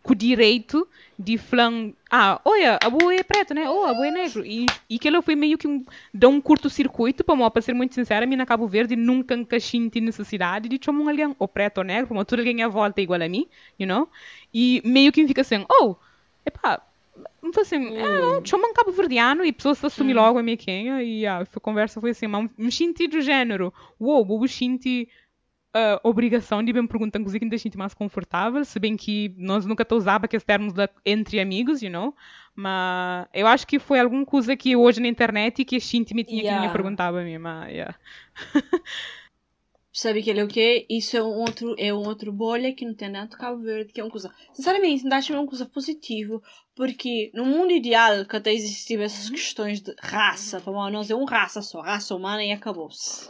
[0.10, 1.72] com o direito de falar,
[2.10, 3.69] ah, olha, a boa é preto, né?
[3.69, 4.43] Oh, a boa é negro.
[4.43, 8.26] E, e aquilo foi meio que um, dá um curto-circuito, para, para ser muito sincera,
[8.26, 12.08] a mim na Cabo Verde nunca senti necessidade de chamar alguém ou preto ou negro,
[12.08, 13.48] como tudo alguém à volta é igual a mim,
[13.80, 14.10] you know?
[14.52, 15.95] E meio que fica assim, oh,
[16.43, 16.82] epá,
[17.43, 18.00] me foi assim, hum.
[18.04, 20.15] ah, chama um cabo verdeano e a pessoa se assume hum.
[20.15, 24.26] logo a minha quem, e a conversa foi assim, mas me senti do género, uou,
[24.26, 25.08] wow, vou sentir
[25.73, 29.65] a obrigação de me perguntar coisa que me deixa mais confortável, se bem que nós
[29.65, 32.15] nunca usava aqueles termos de, entre amigos, you know?
[32.55, 36.23] Mas eu acho que foi alguma coisa que hoje na internet que a gente me
[36.23, 36.62] tinha yeah.
[36.62, 37.95] que me perguntava a mim, mas yeah.
[39.91, 40.86] Sabe que ele é o quê?
[40.89, 43.99] Isso é um outro, é um outro bolha que não tem nada Cabo Verde, que
[43.99, 46.41] é uma coisa, sinceramente, não acho uma coisa positiva,
[46.75, 49.36] porque no mundo ideal, que até existiam essas uhum.
[49.36, 53.27] questões de raça, para nós é uma raça só, raça humana e acabou-se.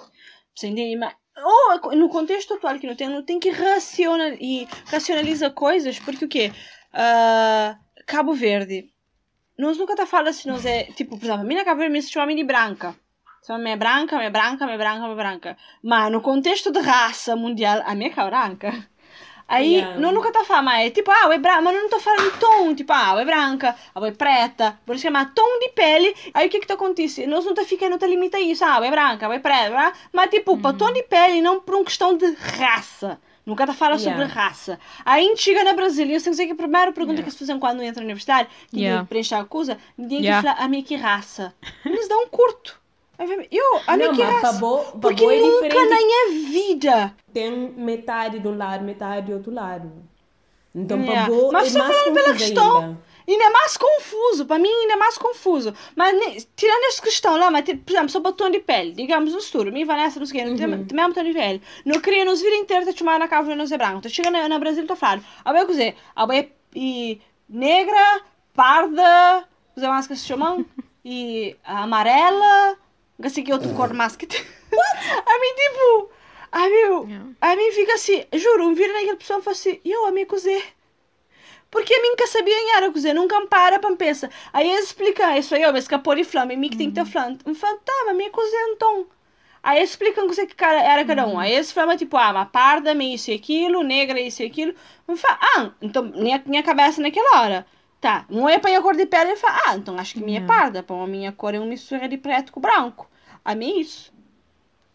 [0.53, 0.97] Você entende?
[0.97, 5.99] Mas ou no contexto atual que não tem, não tem que racional, e racionalizar coisas,
[5.99, 6.51] porque o quê?
[6.93, 8.89] Uh, Cabo Verde.
[9.57, 12.01] Nós nunca tá falando assim, nós é, tipo, por exemplo, a minha Cabo Verde me
[12.01, 12.95] chama de branca.
[13.45, 15.57] Chama me branca, me branca, me branca, me branca.
[15.83, 18.88] Mas no contexto de raça mundial, a minha é branca.
[19.49, 19.99] Aí, yeah.
[19.99, 22.93] nunca tá falando, mas é tipo, ah, é branca, mas não tô falando tom, tipo,
[22.93, 26.15] ah, é branca, a é preta, por isso chamar tom de pele.
[26.35, 27.31] Aí o que que tá acontecendo?
[27.31, 30.51] Nós não tá ficando, não tá limita isso, ah, é branca, é preta, mas tipo,
[30.51, 30.61] uhum.
[30.61, 33.19] para tom de pele, não por uma questão de raça.
[33.43, 34.21] Nunca tá falando yeah.
[34.21, 34.79] sobre raça.
[35.03, 37.25] Aí a gente chega na Brasília, eu sei que a primeira pergunta yeah.
[37.25, 39.03] que se fazem quando entra na universidade, que yeah.
[39.03, 40.39] preencher a acusa, ninguém yeah.
[40.39, 41.51] que fala, a minha que raça.
[41.83, 42.79] Eles dão um curto.
[43.51, 44.59] Eu, a minha que raça.
[45.01, 47.15] Porque é nunca na minha vida.
[47.33, 49.91] Tem metade de um lado, metade do outro lado.
[50.73, 51.25] Então, yeah.
[51.25, 52.77] para boa, Mas é mais pela questão.
[52.77, 53.09] Ainda.
[53.29, 55.71] Ainda é mais confuso, para mim ainda é mais confuso.
[55.95, 59.71] Mas tirando essa questão lá, mas, por exemplo, sobre tom de pele, digamos no estudo,
[59.71, 60.85] me Vanessa, não sei o quê, uhum.
[60.85, 61.61] tem mesmo tom de pele.
[61.85, 64.01] Não queria nos vir inteiro te chamar na casa não ser branco.
[64.01, 65.23] Tá chegando na, na Brasil, tô falando.
[65.45, 66.25] A bem cozer, a
[66.75, 68.21] e negra,
[68.55, 70.65] parda, fazer mais que se chamam,
[71.05, 72.77] e amarela,
[73.27, 74.25] assim que outro cor mais que.
[74.25, 76.11] a mim, tipo.
[76.51, 80.07] A mim, a mim fica assim, juro, um vira naquela pessoa e fala assim, eu
[80.07, 80.63] a mim cozer.
[81.69, 84.31] Porque a mim nunca sabia em era cozer, nunca para para pensar.
[84.51, 87.01] Aí eles explicam isso aí, ó, mas escapou de flama, mim que tem que ter
[87.01, 87.05] uhum.
[87.05, 87.37] flama.
[87.45, 89.05] Um fantasma, mim cozer então.
[89.61, 91.33] Aí eles explicam o que era cada um.
[91.33, 91.39] Uhum.
[91.39, 94.73] Aí eles falam tipo, ah, uma parda, meio isso e aquilo, negra, isso e aquilo.
[95.07, 97.65] Um fala, ah, então minha, minha cabeça naquela hora.
[97.99, 100.39] Tá, um é para a cor de pele e fala, ah, então acho que minha
[100.39, 103.09] é parda, para a minha cor é uma mistura de preto com branco.
[103.43, 104.13] A mim é isso.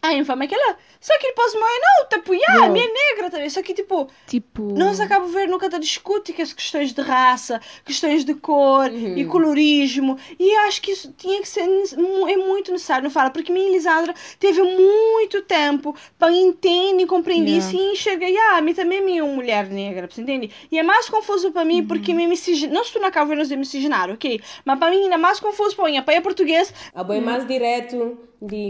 [0.05, 0.77] Aí eu falo, mas aquela.
[1.01, 3.49] Só que depois morre, não, tipo, yeah, a minha é negra também.
[3.49, 4.07] Só que tipo.
[4.27, 4.63] Tipo.
[4.75, 9.17] Nós acabamos ver, nunca te discute que as questões de raça, questões de cor uhum.
[9.17, 10.19] e colorismo.
[10.39, 11.63] E acho que isso tinha que ser.
[11.63, 13.31] É muito necessário, não fala?
[13.31, 17.67] Porque minha Elisandra teve muito tempo para entender e compreender yeah.
[17.67, 18.27] isso e enxergar.
[18.27, 20.51] Yeah, a mim também é minha mulher negra, você entende?
[20.71, 21.87] E é mais confuso para mim uhum.
[21.87, 22.75] porque me miscigenaram.
[22.75, 24.39] Não estou na casa ver miscigenaram, ok?
[24.67, 26.03] Mas para mim ainda é mais confuso para mim.
[26.03, 26.75] Para português.
[26.95, 28.19] A boa é mais direto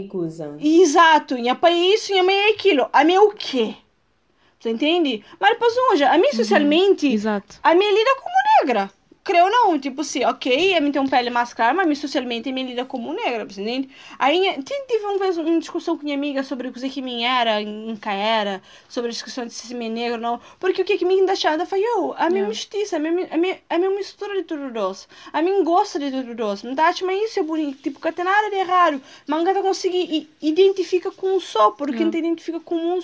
[0.07, 0.55] coisa.
[0.59, 2.89] Exato, e para isso, e é aquilo.
[2.91, 3.75] A mim é o quê?
[4.59, 5.23] Você entende?
[5.39, 6.35] Mas depois, hoje, a mim uhum.
[6.35, 7.13] socialmente, uhum.
[7.61, 8.91] a mim lida como negra
[9.25, 12.85] creio não, tipo assim, ok, mim tem um pele mais clara, mas socialmente me lida
[12.85, 13.89] como negra, entende?
[14.19, 17.95] Aí tive uma vez uma discussão com minha amiga sobre o que me era, em
[17.95, 21.03] que era, sobre a discussão de se me é negro não, porque o que que
[21.03, 22.47] me deixava foi eu, a minha yeah.
[22.47, 26.11] mestiça, a minha, a minha, a minha mistura de tudo doce, a minha gosta de
[26.11, 29.43] tudo doce, me dá mas isso é bonito, tipo, que tem nada de errado, mas
[29.43, 33.01] não conseguir identifica com um só, porque não te identifica com um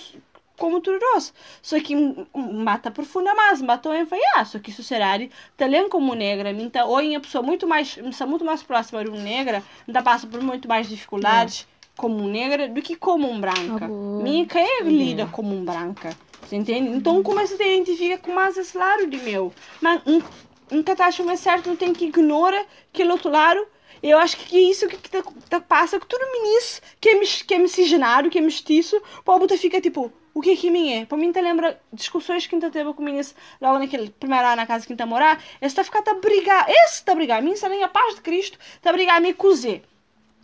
[0.62, 0.80] como
[1.12, 1.34] nós.
[1.60, 1.92] Só que
[2.32, 7.16] mata profunda mais, matou em ah, só que a sociedade também como negra, minta hoje
[7.16, 10.88] a pessoa muito mais, muito mais próxima de uma negra, ainda passa por muito mais
[10.88, 12.00] dificuldades é.
[12.00, 13.88] como negra do que como um branca.
[13.88, 16.16] Minha é lida como um branca.
[16.42, 16.90] Você entende?
[16.90, 19.52] Então começa a se identifica com mais esse lado de meu.
[19.80, 20.22] Mas um,
[20.70, 23.66] um catástrofe é certo, não tem que ignorar aquele outro lado
[24.02, 27.20] eu acho que é isso que, que tá, tá, passa com todo ministro que é,
[27.46, 30.92] que é miscigenado, que é mestiço, o povo fica tipo, o que é que mim
[30.92, 31.04] é?
[31.04, 34.56] Para mim, te lembra discussões que ainda teve com o ministro logo naquele primeiro ano
[34.56, 35.42] na casa que está a morar.
[35.60, 38.14] Esse está a ficar a brigar, esse está a brigar, a se nem a paz
[38.14, 39.84] de Cristo, está a brigar a me cozer.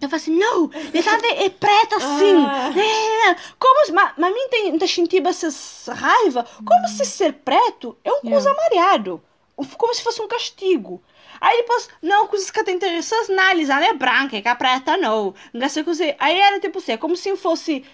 [0.00, 2.36] Eu falo assim, não, ele é preto assim.
[2.46, 2.70] Ah.
[2.70, 6.46] É, como, mas, mas mim tem, tem sentido essa raiva.
[6.64, 8.54] Como se ser preto é coisa yeah.
[8.54, 9.22] mareado.
[9.76, 11.02] Como se fosse um castigo.
[11.40, 14.96] Aí depois, não, coisas que te interessam, análise, ela é branca, é que a preta
[14.96, 15.34] não.
[15.52, 16.04] Não sei coisa.
[16.18, 17.84] Aí era tipo assim, é como se fosse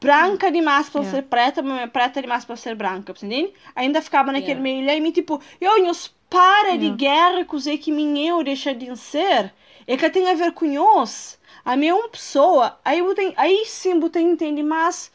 [0.00, 1.16] branca demais para yeah.
[1.16, 3.52] ser preta, mas preta demais para ser branca, entende?
[3.74, 4.84] Ainda ficava naquele yeah.
[4.86, 5.92] meio e tipo, eu não
[6.28, 6.78] para yeah.
[6.78, 9.52] de guerra coisa que minha eu deixa de ser,
[9.86, 11.38] é que tem a ver com nós.
[11.64, 15.10] A minha é uma pessoa, aí, tem, aí sim você entende, mas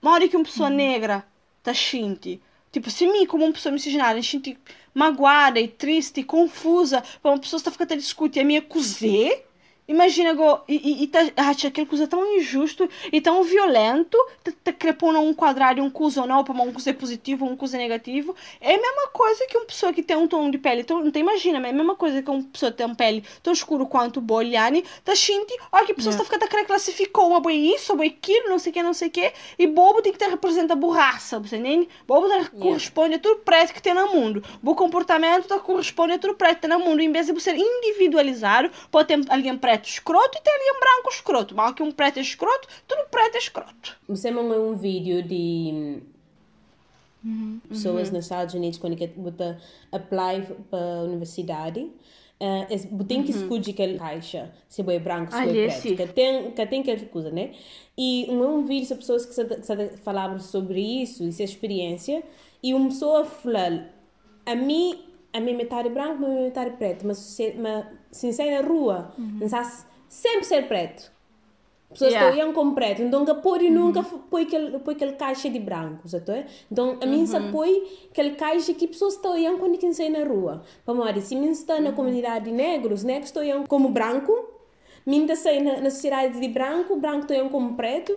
[0.00, 0.76] uma hora que uma pessoa uhum.
[0.76, 1.24] negra
[1.62, 2.40] tá xinte,
[2.72, 4.58] tipo, se mim como uma pessoa miscigenada, xinte
[4.94, 9.46] magoada e triste e confusa, uma pessoa está ficando a discutir a minha cozer,
[9.90, 14.72] Imagina, go, e, e, tá, acha aquela coisa tão injusto e tão violento, tá, tá
[14.72, 18.36] crepando um quadrado, um ou não, para um cuso positivo, um cuso negativo.
[18.60, 21.10] É a mesma coisa que uma pessoa que tem um tom de pele, tão, não
[21.10, 23.84] tem, imagina, é a mesma coisa que uma pessoa que tem uma pele tão escuro
[23.84, 27.92] quanto o Boliani, tá xinte, olha que a pessoa está ficando, classificou uma boa isso,
[27.92, 30.28] uma aquilo, não sei o que, não sei o que, e bobo tem que ter
[30.28, 31.88] representa a burraça, você nem?
[32.06, 34.40] Bobo tá, corresponde a tudo preto que tem no mundo.
[34.62, 37.00] O comportamento tá, corresponde a tudo preto que tem no mundo.
[37.00, 40.80] Em vez de você individualizar, pode ter alguém preto preto escroto e tem ali um
[40.80, 41.54] branco escroto.
[41.54, 43.96] Mal que um preto é escroto, tudo preto é escroto.
[44.08, 46.02] Você mandou um vídeo de
[47.24, 47.60] uhum.
[47.68, 48.14] pessoas uhum.
[48.14, 49.56] nos Estados Unidos quando você
[49.90, 51.90] apply para a universidade.
[52.42, 53.42] Uh, tem que uhum.
[53.42, 55.96] escolher aquela caixa, se é branco, se é preto.
[55.96, 57.52] Que tem, que tem aquela coisa, né?
[57.98, 62.22] E um, um vídeo de pessoas que, que falavam sobre isso, essa experiência,
[62.62, 63.82] e uma pessoa falou,
[64.46, 68.66] a mim, a minha metade branca, a minha metade preta, mas, mas se sai na
[68.66, 69.38] rua, uhum.
[70.08, 71.10] sempre ser preto.
[71.90, 72.30] Pessoas yeah.
[72.30, 73.72] estão com preto, então que pode uhum.
[73.72, 76.06] nunca põe aquele, põe aquele caixa de branco?
[76.70, 77.50] Então, a mim uhum.
[77.50, 80.62] põe aquele caixa que pessoas estão indo quando quem sai na rua.
[80.86, 81.96] Vamos se mim está na uhum.
[81.96, 84.32] comunidade de negros, negros estão como branco,
[85.04, 88.16] mim está na, na sociedade de branco, branco estão como preto,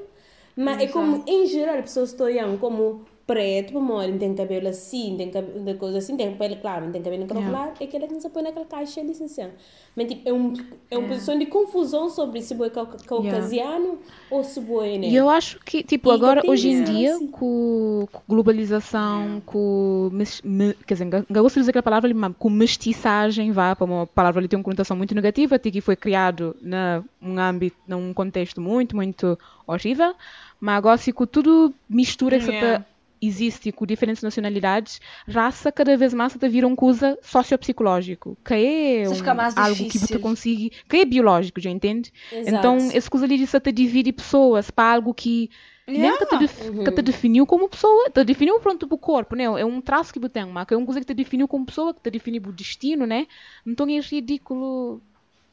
[0.55, 5.77] mas é como, em geral, pessoas estão como preto, mole, tem cabelo assim, tem cabelo,
[5.77, 7.49] coisa assim, tem pele claro, tem cabelo yeah.
[7.49, 9.51] claro, é aquele que se põe naquela caixa de licença.
[9.95, 10.53] Mas tipo, é, um,
[10.91, 11.07] é uma yeah.
[11.07, 13.99] posição de confusão sobre se é caucasiano yeah.
[14.29, 15.07] ou se é negro.
[15.07, 17.27] E eu acho que, tipo, e agora, hoje em dia, assim.
[17.27, 22.49] com, com globalização, com, me, quer dizer, não gosto de dizer aquela palavra, mas com
[22.49, 27.39] mestiçagem, vá, para uma palavra ali tem uma conotação muito negativa, que foi criado num
[27.39, 30.13] âmbito, num contexto muito, muito horrível,
[30.59, 32.85] mas agora, se com tudo mistura que yeah
[33.27, 39.03] existe com diferentes nacionalidades, raça cada vez mais está vir uma coisa sociopsicológico, que é
[39.07, 42.11] um, algo que você consegue, que é biológico, já entende?
[42.31, 42.55] Exato.
[42.55, 45.49] Então, essa coisa ali de se divide pessoas para algo que
[45.87, 46.09] yeah.
[46.09, 46.83] nem que te, uhum.
[46.83, 49.43] que te definiu como pessoa, te definiu pronto o corpo, né?
[49.43, 51.93] É um traço que você tem, mas é uma coisa que te definiu como pessoa,
[51.93, 53.27] que te definiu o destino, né?
[53.65, 55.01] Então é ridículo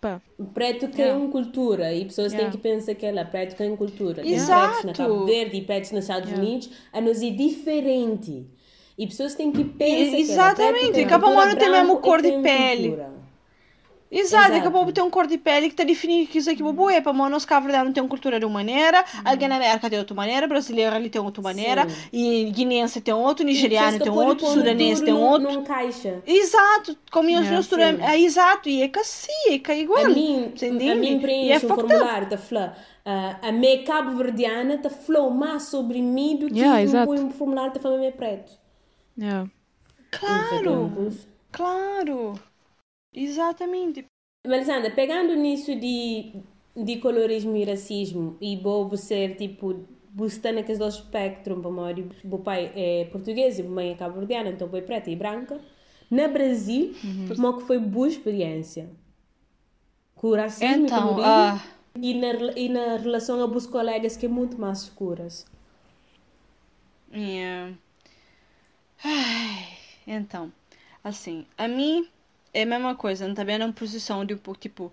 [0.01, 0.21] Pá.
[0.55, 1.19] Preto tem yeah.
[1.19, 2.51] uma cultura e pessoas yeah.
[2.51, 4.27] têm que pensar que ela preto tem cultura.
[4.27, 4.81] Exato.
[4.81, 6.43] Pretos na Cabo Verde e pretos nos Estados yeah.
[6.43, 8.47] Unidos, a nos é diferente.
[8.97, 10.93] E pessoas têm que pensar Exatamente.
[10.93, 12.89] que ela preto, tem a mesma cor de pele.
[12.89, 13.20] Cultura.
[14.11, 16.63] Exato, daqui a pouco tem um cor de pele que está definindo que isso aqui
[16.63, 17.47] é é para nós
[17.85, 19.21] não tem uma cultura de uma maneira, uhum.
[19.25, 22.09] alguém na América tem outra maneira, brasileiro ali tem outra maneira, Sim.
[22.13, 25.63] e guineense tem outro, nigeriano tem outro, sudanês tem outro.
[25.63, 26.23] Caixa.
[26.27, 30.05] Exato, como as yeah, mistura, é, exato, e é que assim, é é igual.
[30.05, 30.53] A mim,
[30.91, 32.75] a mim preenche é um formulário da Flá.
[33.07, 37.81] Uh, a minha cabo-verdiana está falou mais sobre mim do que yeah, um formulário da
[37.81, 38.53] família preto.
[39.17, 39.49] Yeah.
[40.11, 41.13] Claro,
[41.53, 42.50] claro.
[43.13, 44.07] Exatamente.
[44.47, 46.33] Melisandra, pegando nisso de,
[46.77, 51.59] de colorismo e racismo e bobo ser tipo buscando aqueles dois espectros,
[52.25, 55.61] o pai é português e a mãe é cabo-verdiana, então foi preta e branca.
[56.11, 57.29] Na Brasil, uhum.
[57.29, 58.91] como que foi boa experiência?
[60.17, 61.61] Com o racismo então, e uh...
[62.03, 65.47] e, na, e na relação a os colegas que é muito mais escuras.
[67.13, 67.75] Yeah.
[69.05, 69.69] Ai,
[70.07, 70.53] então,
[71.05, 72.09] assim, a mim
[72.53, 74.93] é a mesma coisa, não tá vendo uma posição de, tipo,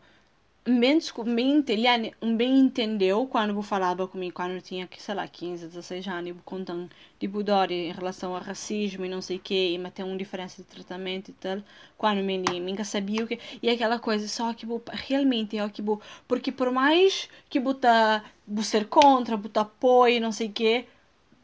[0.68, 1.00] bem,
[1.34, 6.08] bem, ele bem entendeu quando eu falava comigo, quando eu tinha, sei lá, 15, 16
[6.08, 9.92] anos, eu contando de Budori em relação ao racismo e não sei o que, e
[9.92, 11.60] ter uma diferença de tratamento e tal,
[11.98, 15.82] quando me nunca sabia o que, e aquela coisa, só que realmente, é que
[16.28, 18.24] porque por mais que buta
[18.62, 20.86] ser contra, buta apoio, não sei o que,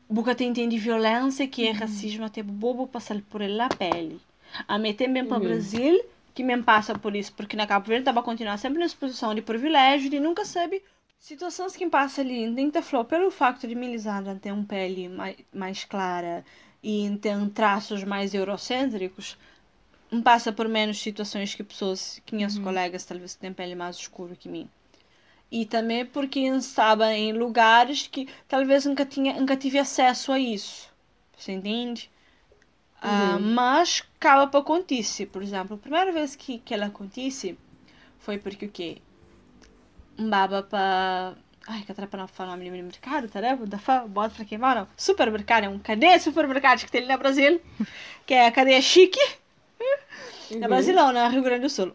[0.10, 1.78] buca tem de violência, que é uhum.
[1.78, 4.20] racismo, até bobo passar por ela pele.
[4.68, 5.48] A mim também para o uhum.
[5.48, 9.34] Brasil, que me passa por isso, porque na Cabo Verde estava continuar sempre nessa posição
[9.34, 10.82] de privilégio e nunca sabe
[11.20, 15.38] situações que passa ali, nem te falou, pelo facto de Melisandre ter uma pele mais,
[15.54, 16.44] mais clara
[16.84, 19.38] e ter traços mais eurocêntricos,
[20.22, 22.64] passa por menos situações que pessoas, que minhas uhum.
[22.64, 24.70] colegas talvez têm pele mais escura que mim.
[25.50, 30.90] E também porque estava em lugares que talvez nunca tinha, nunca tive acesso a isso.
[31.38, 32.10] Você entende?
[33.04, 35.26] Uh, mas acaba para acontecer.
[35.26, 37.58] Por exemplo, a primeira vez que, que ela acontece
[38.20, 39.00] foi porque o quê?
[40.18, 41.36] Um baba para.
[41.68, 43.56] Ai, que atrapa não falar o nome do mercado, tá né?
[43.68, 44.88] Da fã, bota para queimar, não.
[44.96, 47.62] Supermercado, é um cadeia de supermercados que tem ali no Brasil,
[48.26, 49.20] que é a cadeia chique.
[49.80, 50.60] Uhum.
[50.60, 51.94] No Brasil não, no Rio Grande do Sul.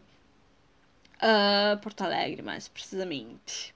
[1.23, 3.75] Uh, Porto Alegre, mais precisamente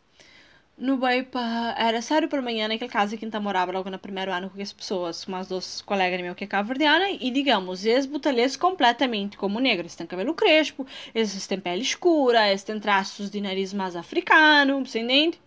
[0.77, 4.33] no bem para era sério por manhã naquele caso que então morava logo no primeiro
[4.33, 8.57] ano com as pessoas umas duas colegas meu que é cabo-verdiana e digamos eles botalheiros
[8.57, 13.41] completamente como negros eles têm cabelo crespo eles têm pele escura eles têm traços de
[13.41, 15.39] nariz mais africano você entende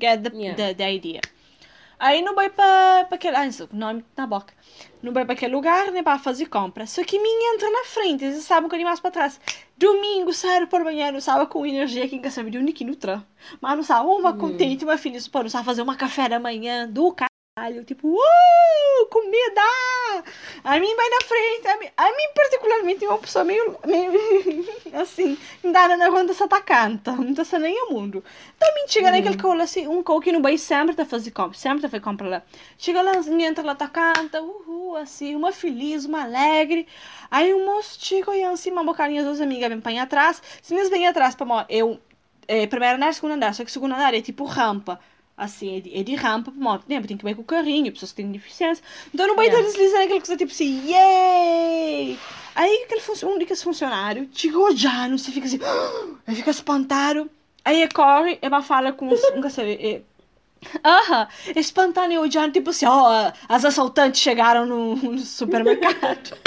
[0.00, 0.56] get the, yeah.
[0.56, 1.20] the, the idea
[1.98, 3.36] Aí não vai para aquele.
[3.36, 4.52] Ah, nome na boca.
[5.02, 6.02] Não vai para aquele lugar, né?
[6.02, 6.86] Para fazer compra.
[6.86, 9.40] Só que minha entra na frente, eles sabem um bocadinho mais para trás.
[9.76, 13.22] Domingo, sério, por manhã, não sabe com energia quer saber de no tram.
[13.60, 14.38] Mas não sabe, uma hum.
[14.38, 19.08] contente, uma feliz, pô, não sabe fazer uma café da manhã do caralho, tipo, uh!
[20.66, 24.10] A mim vai na frente, a mim, a mim particularmente é uma pessoa meio, meio
[25.00, 28.24] assim, andando na ronda essa canta, não está nem o mundo.
[28.60, 29.12] Mim chega uhum.
[29.12, 32.28] naquele colo assim, um coque no bem sempre tá fazer compra, sempre tá fazer compra
[32.28, 32.42] lá.
[32.76, 36.88] Chega lá, entra lá, tá canta, uhul, assim, uma feliz, uma alegre.
[37.30, 40.90] Aí o moço chega e assim, uma bocalinha, duas amigas vem para atrás, se mesmo
[40.90, 42.00] vem atrás, para eu,
[42.48, 44.98] é, primeiro andar, segundo andar, só que segundo andar é tipo rampa
[45.36, 46.84] assim, é de, é de rampa para moto.
[46.88, 48.82] Lembra, tem que ir com o carrinho, pessoas que têm deficiência.
[49.12, 49.64] Então não vai yeah.
[49.64, 52.18] deslizando aquela coisa tipo assim, yay!
[52.54, 55.58] Aí aquele um daqueles funcionário chegou já, não se fica assim,
[56.26, 57.30] aí fica espantado.
[57.64, 60.02] Aí ele corre e vai falar com os, nunca sei, é,
[60.84, 66.36] Aham, espontâneo já, tipo assim, ó, oh, as assaltantes chegaram no, no supermercado.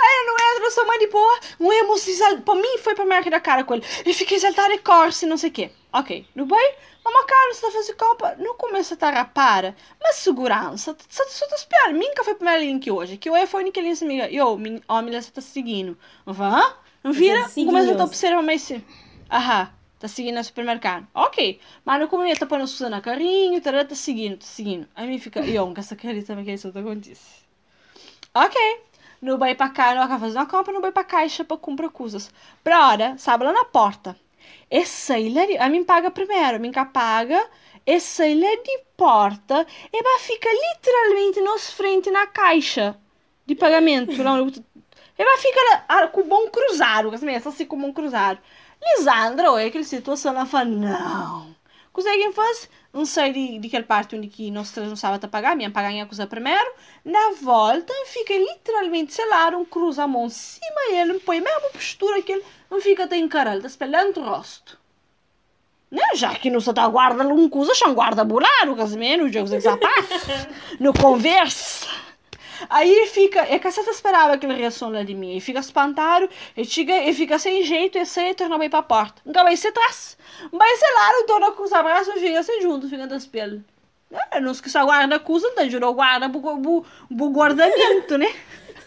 [0.00, 3.28] Aí não entra, eu sou mãe de boa, um emoção, para mim foi para marca
[3.30, 3.84] da cara com ele.
[4.06, 5.70] E fiquei exaltada e corse, não sei o quê.
[5.92, 6.74] Ok, no bem,
[7.08, 7.96] Mamma Carlos está fazer
[8.38, 12.90] não começa a estar para, mas segurança, só te espiar, minha foi a primeira link
[12.90, 18.42] hoje, que eu foi naquele amiga, eu, homem está seguindo, vá, vira, começa a observar
[18.42, 18.70] mais,
[19.30, 23.84] aham, tá seguindo no supermercado, ok, mas não começa a pôr no na carrinho, tá,
[23.84, 27.42] tá seguindo, tá seguindo, aí me fica, eu, com essa carita também que isso acontece,
[28.34, 28.80] ok,
[29.22, 31.88] não vai para cá, não vai fazer uma compra, não vai para caixa para comprar
[31.88, 32.30] coisas,
[32.62, 34.14] para hora, sabe, lá na porta,
[34.70, 37.48] essa ilha, a mim paga primeiro, a mim cá paga,
[37.86, 42.96] essa ilha de porta, e vai fica literalmente nos frente na caixa
[43.46, 44.12] de pagamento.
[44.22, 44.48] não,
[45.18, 48.38] e vai ficar com o bom cruzado, assim com o bom cruzado.
[48.80, 51.56] Lisandro, é aquela situação, ela fala, não.
[51.98, 52.68] Conseguem fazer?
[52.92, 55.68] Não sei de, de aquela parte onde que nós três não sabem a pagar, minha
[55.68, 56.72] pagar a coisa primeiro.
[57.04, 61.38] Na volta, fica literalmente, sei lá, um cruza a mão em cima e ele põe
[61.38, 64.78] a mesma postura que ele não fica até encarado, está espelhando o rosto.
[65.90, 66.00] Né?
[66.14, 69.50] Já que não se está guarda um coisa, são guarda bular, o casamento, os jogos
[69.50, 71.88] de passa, não conversa.
[72.68, 76.64] Aí fica, é que você esperava aquela reação lá de mim, e fica espantado, e,
[76.64, 79.22] chega, e fica sem jeito, e sai e torna bem para a porta.
[79.24, 80.16] Nunca vai ser atrás.
[80.52, 83.60] Mas sei lá, o dono com os abraços fica assim junto, fica das pelas.
[84.30, 88.34] É, não se que guarda acusa, então jurou guarda o guardamento, né?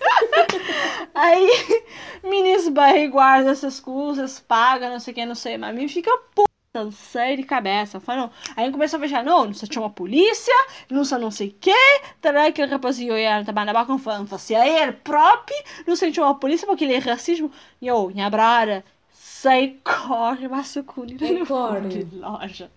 [1.13, 1.83] Aí,
[2.23, 6.11] meninas vai guarda essas coisas, paga, não sei o que, não sei, mas me fica
[6.33, 6.50] puta
[6.91, 7.99] sério de cabeça.
[7.99, 10.53] Falando, aí começou a fechar, não, não se chama polícia,
[10.89, 11.73] não sei não sei o que,
[12.21, 16.35] terá aquele rapazinho ia trabalhar na baca falando, se aí é próprio, não se chama
[16.35, 21.05] polícia porque ele é racismo, e eu, minha brara, sai, corre, mas o cu,
[21.45, 22.07] corre.
[22.13, 22.71] loja.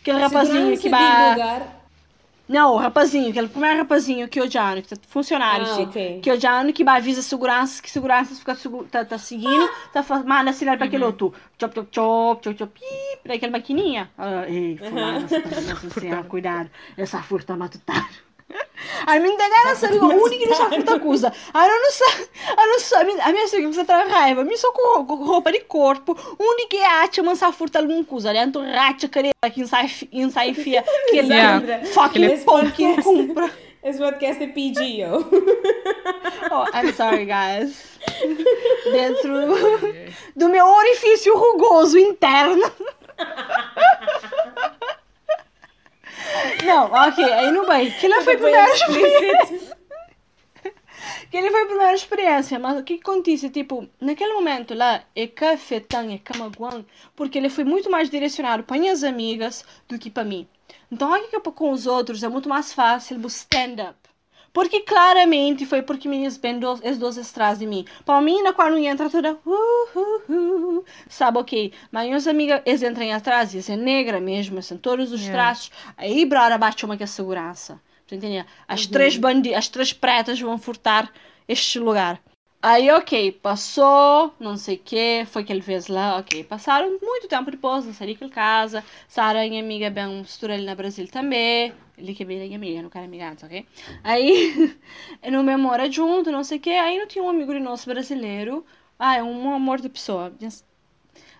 [0.00, 1.77] Aquele rapazinho que vai.
[2.48, 6.20] Não, o rapazinho, aquele primeiro rapazinho que o Jano, que tá funcionário, ah, okay.
[6.20, 8.56] que o Jano que avisa segurança, que segurança fica
[8.90, 11.10] tá, tá seguindo, tá manda sinal para aquele uhum.
[11.10, 11.34] outro.
[11.60, 12.80] Chop, chop, chop, chop, chop,
[13.22, 14.10] para aquela maquininha.
[14.16, 16.10] Ah, ei, fulano, uhum.
[16.10, 17.54] tá cuidado, essa furta
[18.48, 18.68] matutada.
[19.06, 21.32] A mim tem cara sabe, o único que não sabe muita coisa.
[21.52, 25.14] A não sabe, a não sabe, a minha filha precisa ter raiva, me só com
[25.14, 29.08] roupa de corpo, o único que acha mas sabe furtar alguma coisa, ali anto racha
[29.08, 29.88] que sai
[30.30, 33.50] sai fia que ele fucking que compra.
[33.80, 35.24] Esse podcast é PG, yo.
[36.50, 37.98] oh, I'm sorry, guys.
[38.90, 39.32] Dentro
[40.34, 42.70] do meu orifício rugoso interno.
[46.64, 47.90] Não, ok, aí no bem.
[47.98, 49.76] Que ele foi a primeira experiência.
[51.30, 53.50] que ele foi a primeira experiência, mas o que acontece?
[53.50, 58.78] Tipo, naquele momento lá, é cafetão, é camaguão, porque ele foi muito mais direcionado para
[58.78, 60.48] minhas amigas do que para mim.
[60.90, 63.97] Então, aqui com os outros é muito mais fácil o stand-up.
[64.58, 67.84] Porque claramente foi porque me bem dos, as duas atrás de mim.
[68.04, 69.38] Para mim, na qual não entra toda.
[69.46, 71.72] Uh, uh, uh, sabe, ok.
[71.92, 75.32] Mas minhas amigas, eles entram atrás, eles é negra mesmo, são todos os yeah.
[75.32, 75.70] traços.
[75.96, 77.80] Aí, brora, bate uma que é segurança.
[78.10, 78.44] Entendeu?
[78.66, 78.90] As, uhum.
[78.90, 81.08] três bandi as três pretas vão furtar
[81.46, 82.20] este lugar.
[82.60, 86.42] Aí, ok, passou, não sei o que, foi que ele fez lá, ok.
[86.44, 88.84] Passaram muito tempo depois, não sei que casa.
[89.08, 91.72] Sara, minha amiga, bem mistura ele na Brasil também.
[91.96, 93.64] Ele que é bem amiga, não quero amiga ok?
[94.02, 94.76] Aí,
[95.30, 96.70] não memória junto, não sei o que.
[96.70, 98.64] Aí não tinha um amigo nosso brasileiro.
[98.98, 100.32] Ah, é um amor de pessoa.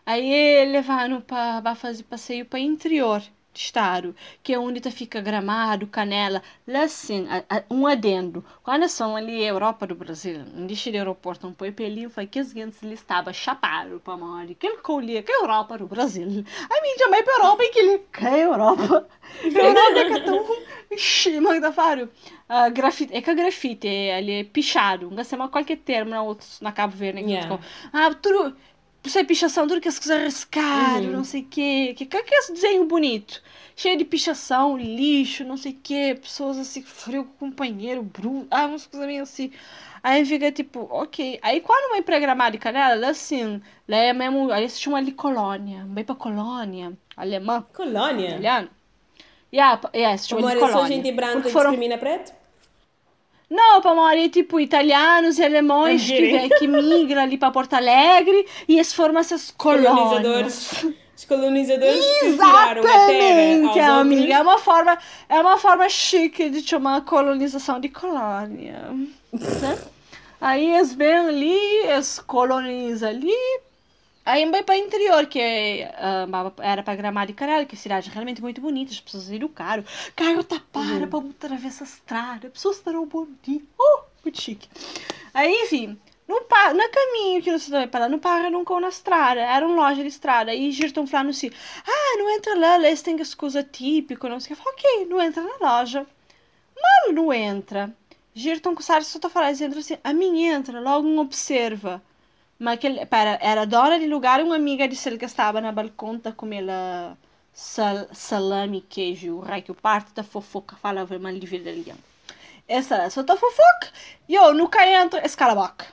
[0.07, 3.23] Aí levaram para fazer passeio para interior
[3.59, 7.27] estado, que é onde fica Gramado, Canela, lá sim,
[7.71, 8.45] um adendo.
[8.63, 12.53] Quando são ali Europa do Brasil, onde o aeroporto, um pouco ali, foi que os
[12.53, 16.27] gente ele estava chapado para morrer, que ele colhia que é Europa do Brasil.
[16.27, 19.09] A mim também para Europa e que ele que é Europa.
[19.45, 20.47] Europa é tão
[21.43, 22.09] manda faro.
[22.49, 26.23] Uh, grafite, é que a grafite é ali é pichado, não sei qualquer termo na
[26.23, 27.33] outro na Cabo Verde, né?
[27.33, 27.61] Yeah.
[27.93, 28.57] Ah, tudo
[29.17, 31.13] é pichação, tudo que as coisas riscaram, uhum.
[31.13, 31.95] não sei o quê.
[31.97, 33.43] Que, que, que é esse desenho bonito?
[33.75, 36.19] Cheio de pichação, lixo, não sei o quê.
[36.21, 38.47] Pessoas assim, frio com companheiro, bruto.
[38.51, 39.53] Ah, umas coisas meio assim.
[40.03, 41.39] Aí fica tipo, ok.
[41.43, 44.51] Aí quando vai pra gramática dela, assim, lá é mesmo.
[44.51, 45.87] Aí se chama ali colônia.
[45.89, 46.93] Vai pra colônia.
[47.17, 47.65] Alemã.
[47.73, 48.31] Colônia?
[48.31, 48.69] Italiano.
[49.53, 50.77] Yeah, yeah, se chama Amor, colônia.
[50.77, 51.71] Amor, gente branca que foram...
[51.71, 52.38] discrimina preto?
[53.51, 58.75] Não, para morar tipo italianos e alemães que, que migram ali para Porto Alegre e
[58.75, 60.85] eles formam essas colonizadores.
[61.17, 64.35] Os colonizadores Exatamente, amiga.
[64.35, 68.83] É uma forma, é uma forma chique de chamar colonização de colônia.
[69.33, 69.79] né?
[70.41, 73.35] Aí eles vêm ali, eles colonizam ali,
[74.29, 75.91] Aí para o interior, que é,
[76.29, 79.83] uh, era para Gramado e Caralho, que é cidade realmente muito bonita, as pessoas educaram.
[80.15, 81.09] Caiu tapara uhum.
[81.09, 83.67] para atravessar a estrada, pessoas estarão bonitas.
[83.79, 84.69] Oh, muito chique.
[85.33, 85.99] Aí, enfim,
[86.29, 89.41] no, no caminho que você vai para lá, não para nunca na estrada.
[89.41, 90.51] Era uma loja de estrada.
[90.51, 91.51] Aí Girton falando assim:
[91.87, 94.69] Ah, não entra lá, eles têm as coisas típicas, não sei o que.
[94.69, 96.07] Ok, não entra na loja.
[96.77, 97.97] Mal não entra.
[98.35, 102.03] Girton com Sara só tá falando, entra assim: A mim entra, logo não observa.
[102.61, 107.17] Che per, era dona di lugar un'amiga disse che stava na balconta come la
[107.53, 111.95] sal, salami, queijo, o rei que parte da fofoca falava de vida ali.
[112.67, 113.93] Essa é só da fofoca.
[114.29, 115.85] Eu nunca entro, escalaboc.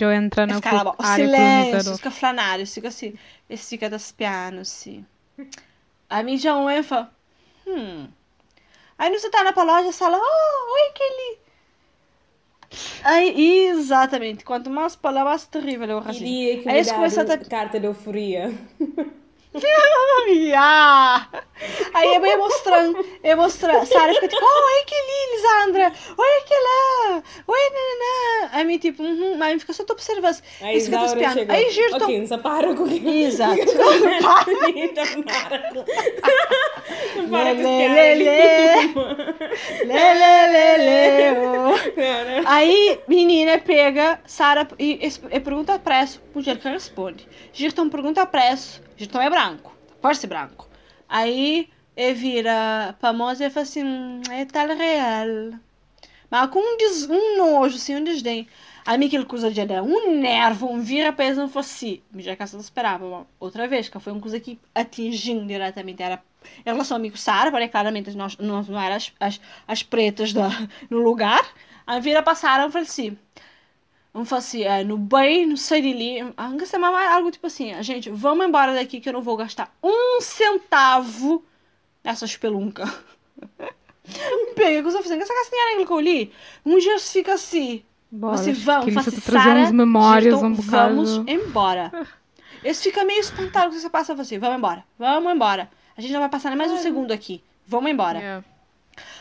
[0.00, 1.04] Eu entro na escalaboc.
[1.04, 3.18] Silêncio, fica flanário, fica assim,
[3.56, 5.04] fica das pianos, assim.
[6.08, 7.12] A mim já fala,
[7.66, 8.08] hum.
[8.96, 11.43] Aí você tá na loja, fala, oh, oi, Kelly.
[13.02, 14.44] Aí, exatamente.
[14.44, 16.26] Quanto mais palavras, terrível é o racismo.
[16.26, 17.38] Iria que Aí começa a...
[17.38, 18.52] carta de euforia.
[20.28, 21.28] yeah.
[21.94, 26.44] Aí eu ia mostrando, eu mostrando, Sara fica tipo, oh, olha que lindo, Lisandra, olha
[26.44, 27.22] que lá,
[28.64, 30.40] me tipo, uhum, mas fica só te observando.
[30.60, 31.52] Aí fica te espiando.
[31.52, 32.86] Aí giro, Ok, não para com.
[32.86, 33.56] Exato.
[33.56, 34.44] Não para
[37.16, 37.74] Não para com
[42.46, 47.28] Aí, menina pega, Sara e, e, pergunta preço, o Jerkan responde.
[47.52, 50.68] Girton pergunta preço, Girton é branco, pode ser branco.
[51.08, 55.58] Aí ele vira pra moça e fala assim, hum, é tal real.
[56.30, 58.48] Mas com um, des, um nojo, assim, um desdém.
[58.86, 62.02] Aí me aquele coisa de dar um nervo, um vira eles não fosse.
[62.16, 66.02] Já que ela esperava outra vez, que foi uma coisa que atingiu diretamente.
[66.02, 66.22] Era
[66.58, 70.32] em relação ao amigo Sara, porque claramente nós, nós não eram as, as, as pretas
[70.32, 70.50] da,
[70.90, 71.42] no lugar.
[71.86, 73.18] Aí vira passaram e falei assim.
[74.26, 76.34] Falar assim, é, no bem, no de ali.
[76.36, 81.44] algo tipo assim, gente, vamos embora daqui que eu não vou gastar um centavo
[82.02, 82.84] nessa espelunca.
[84.54, 86.32] Pega, que eu assim, essa castanha que eu li,
[86.64, 87.82] um dia fica assim.
[88.10, 91.90] Bora, assim, vamos, faça Sara, memórias um vamos embora.
[92.62, 95.68] Eles ficam meio espantados que você passa assim, vamos embora, vamos embora.
[95.96, 98.18] A gente não vai passar nem mais um segundo aqui, vamos embora.
[98.18, 98.44] Yeah.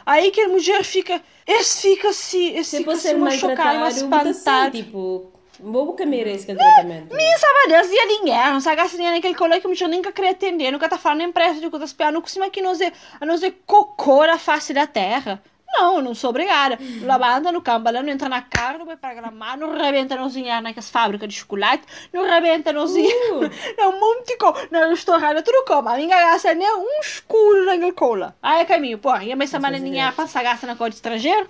[0.06, 3.76] Aí que a mulher fica, esse fica assim, esse Se fica você assim, uma chocar,
[3.78, 4.72] uma espantar.
[4.72, 5.32] tipo,
[5.64, 7.16] vou que merece aquele tratamento.
[7.16, 10.32] Minha sabe Deus e a linha, não sabe se naquele colégio que eu nunca queria
[10.32, 13.38] atender, nunca tá falando empresa de coisas piadas, não cima que não sei, a não
[13.38, 15.42] ser cocô na face da terra.
[15.76, 16.78] Não, eu não sou obrigada.
[17.02, 20.90] Lavanda no campo, não entra na cara, não vai para gramar, não rebenta nozinha naquelas
[20.90, 21.84] fábricas de chocolate,
[22.14, 23.50] não rebenta nozinha, Uh.
[23.76, 25.90] não monte com, no restaurante, tudo como.
[25.90, 28.36] A minha gasta nem um escuro naquele cola.
[28.40, 31.50] Aí é caminho, pô, e a minha semana ninguém passa gasta na cor de estrangeiro.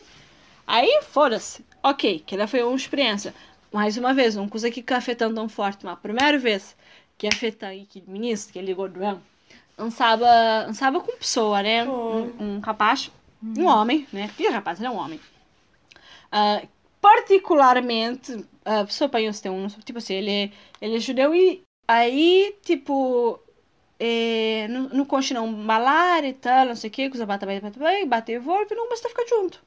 [0.66, 1.66] Aí, foda-se.
[1.84, 3.34] Ok, que ela foi uma experiência.
[3.74, 6.76] Mais uma vez, uma coisa que fica afetando tão forte, mas a primeira vez
[7.18, 8.60] que afeta aí, que ministro, que
[9.78, 10.24] não sabe,
[10.68, 11.84] não sabe com pessoa, né?
[11.88, 12.30] Oh.
[12.40, 13.12] Um, um rapaz,
[13.42, 14.30] um homem, né?
[14.38, 15.20] Que rapaz, ele é um homem.
[16.32, 16.62] Ah,
[17.02, 23.40] particularmente, a pessoa para tem um, tipo assim, ele, ele é judeu e aí, tipo,
[24.00, 27.60] é, não, não consta não balar e tal, não sei o que, coisa bate bem,
[27.60, 29.62] bate bem, bate e volta, não basta ficar junto.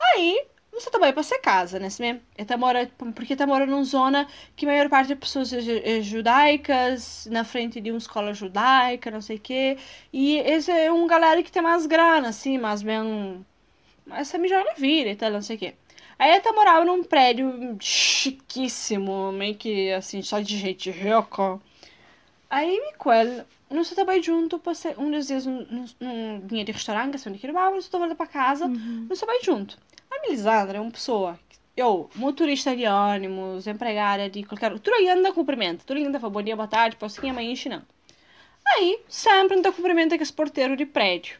[0.00, 1.88] Aí, você também para ser casa, né?
[2.36, 6.02] Ele mora, porque ele mora numa zona que a maior parte das pessoas é, é
[6.02, 9.78] judaicas, na frente de uma escola judaica, não sei o quê.
[10.12, 13.44] E esse é um galera que tem mais grana, assim, mais bem.
[14.10, 15.74] Essa melhor na vida e tal, não sei o quê.
[16.18, 21.60] Aí ele morava num prédio chiquíssimo, meio que assim, só de gente rica.
[22.48, 27.16] Aí, Miquel, nós estávamos juntos, passei um dos dias num, num, num vinha de restaurante,
[27.16, 29.06] assim, onde que nós estávamos para casa, Uhum.
[29.08, 29.76] nós estávamos juntos.
[29.76, 29.93] A
[30.26, 31.38] Melisandra é uma pessoa,
[31.76, 34.78] eu, motorista de ônibus, empregada de qualquer...
[34.78, 37.52] Tudo aí anda cumprimento, tudo aí anda fala bom dia, boa tarde, posso ir amanhã
[37.52, 37.84] ensinando.
[38.66, 41.38] Aí, sempre anda cumprimento com esse porteiro de prédio.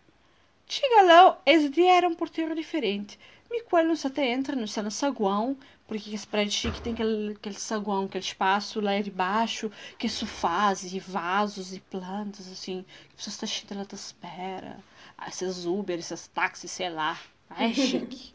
[0.68, 3.18] Chega lá, esse dia era um porteiro diferente.
[3.51, 5.57] Miquel não se até entra no saguão,
[5.87, 10.93] porque esse prédio chique tem aquele, aquele saguão, aquele espaço lá debaixo, que é sofás
[10.93, 14.78] e vasos e plantas, assim, que a pessoa está chique, ela te espera.
[15.16, 17.18] Ah, Esses Uber, esses táxis, sei lá.
[17.49, 18.35] Ai, chique.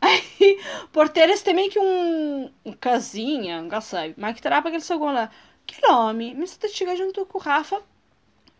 [0.00, 0.60] Aí,
[0.92, 5.12] porteiros tem meio que um, um casinha, nunca sabe, mas que terá para aquele saguão
[5.12, 5.30] lá.
[5.66, 7.82] Aquele homem, mas você chega junto com o Rafa,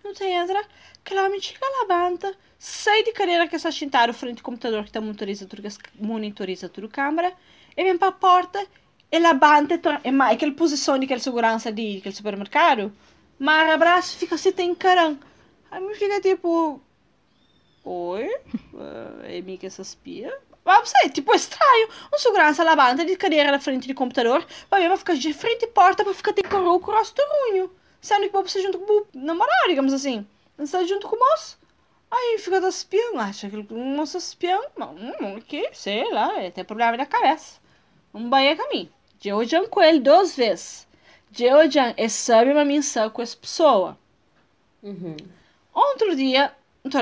[0.02, 0.62] não tem entra,
[1.04, 5.00] aquele homem chega levanta, sai de cadeira que está sentado frente ao computador que está
[5.00, 5.62] monitoriza tudo,
[5.96, 7.32] monitoriza tudo câmera,
[7.76, 8.66] e vem para a porta,
[9.10, 12.92] e levanta, e mais aquela posição de aquela segurança de aquele supermercado,
[13.38, 15.18] mas o braço fica assim, tem carão.
[15.70, 16.80] Aí me fica tipo,
[17.84, 18.28] oi,
[19.24, 20.36] é mim que essas pia.
[20.64, 21.88] Mas sei, tipo, estranho.
[22.12, 25.68] Um segurança levanta de cadeira na frente do computador, vai vai ficar de frente à
[25.68, 27.68] porta para ficar ter coroa com o rosto ruim.
[28.00, 30.26] Sendo que você junto com o namorado, digamos assim.
[30.58, 31.58] Está junto com o moço.
[32.10, 36.64] Aí fica da espião, acha que o moço espião, hum, que sei lá, é, tem
[36.64, 37.60] problema na cabeça.
[38.12, 38.88] Um banho a mim.
[39.34, 40.86] Hoje com ele duas vezes.
[41.56, 43.98] Hoje é sabe uma missão com essa pessoa.
[44.82, 45.16] Uhum.
[45.72, 46.54] Outro dia,
[46.90, 46.98] tô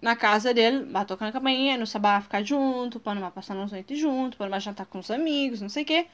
[0.00, 3.72] na casa dele, vai tocar na campainha, não sabia ficar junto, para não passar nos
[3.72, 6.06] noites junto, para não jantar com os amigos, não sei o quê.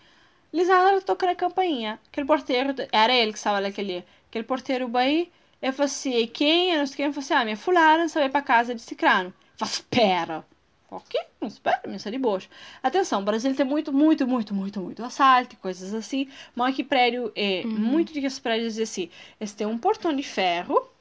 [0.52, 2.00] Lisandra toca na campainha.
[2.08, 4.04] Aquele porteiro, era ele que estava lá aquele
[4.46, 5.30] porteiro bem,
[5.62, 6.72] eu falei assim, quem?
[6.72, 7.06] Eu não sei quem.
[7.06, 9.32] Eu falei assim, ah, minha fulana, você vai pra casa de Cicrano.
[9.56, 10.44] Fala, espera.
[10.90, 12.50] Ok, não espera, me de boas.
[12.82, 16.28] Atenção, o Brasil tem muito, muito, muito, muito, muito assalto, coisas assim.
[16.54, 19.08] Mas que prédio é, muito de que os prédios é assim,
[19.40, 20.91] eles têm um portão de ferro,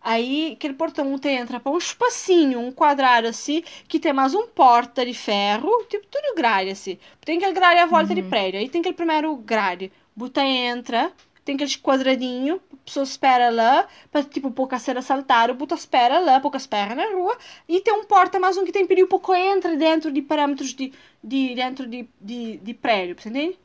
[0.00, 4.46] Aí, aquele portão tem, entra para um espacinho, um quadrado assim, que tem mais um
[4.46, 6.98] porta de ferro, tipo tudo grade assim.
[7.24, 8.60] Tem aquele grade à volta de prédio.
[8.60, 9.92] Aí tem aquele primeiro grade.
[10.16, 11.12] Buta entra,
[11.44, 16.40] tem aquele quadradinho, a pessoa espera lá, para tipo, pouca ser assaltado, buta espera lá,
[16.40, 17.36] pouca espera na rua.
[17.68, 20.92] E tem um porta mais um que tem perigo, pouco entra dentro de parâmetros de,
[21.22, 23.58] de dentro de, de, de prédio, você entende?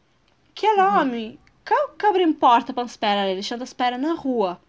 [0.56, 4.60] Aquele homem, que abre porta para esperar ele, deixando a espera na rua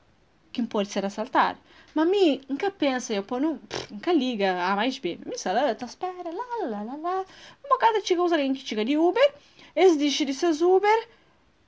[0.55, 1.59] quem pode ser assaltado.
[1.95, 5.19] Mami, nunca pensa, eu pô, não, pff, nunca liga A mais B.
[5.27, 7.25] Me sala, tá espera, lá, lá, lá, lá.
[7.65, 9.35] Uma cada alguém que chega de Uber,
[9.77, 11.09] es deixa de ser Uber,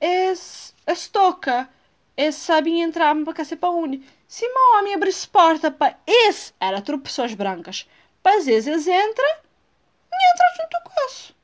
[0.00, 1.68] es, es toca,
[2.16, 4.02] es sabem entrar para cá para onde.
[4.26, 7.88] Se uma homem abre porta para es, era tudo pessoas brancas,
[8.22, 9.30] para às vezes eles entram
[10.12, 11.34] e entram junto com isso.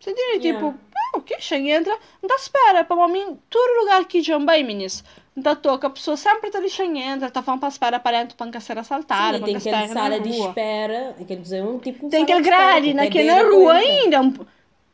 [0.00, 0.46] Você entende?
[0.46, 0.70] Yeah.
[0.70, 1.38] Tipo, ah, o que?
[1.40, 5.04] Chega e entra, tá espera, para mim, todo lugar que bem, meninas.
[5.36, 8.58] Da toca, a pessoa sempre está lixando, entra, está falando para espera para dentro para
[8.58, 12.24] ser assaltada, para tem espera na sala de espera, quer dizer, um tipo Tem sala
[12.24, 14.20] aquele de grade naquela rua entrar.
[14.20, 14.46] ainda.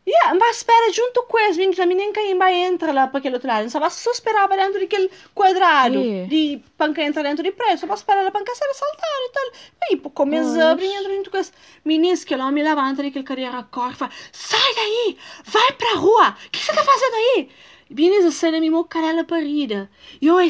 [0.04, 1.78] Yeah, mas espera junto com eles, meninos.
[1.78, 3.70] A nem quem vai entra lá para aquele outro lado.
[3.70, 6.24] Só vai só esperar para dentro daquele quadrado É.
[6.24, 7.78] de para quem entra dentro de prédio.
[7.78, 9.52] Só vai esperar lá para ser assaltado e tal.
[9.88, 10.58] Aí, pô, come as Pois.
[10.58, 11.52] abrem e entra junto com eles.
[11.84, 16.36] Meninos, que lá me levanta daquele cadeira corre e fala: sai daí, vai pra rua.
[16.46, 17.48] O que você tá fazendo aí?
[17.92, 19.90] Meninas, a cena me mocarela parida.
[20.20, 20.40] E eu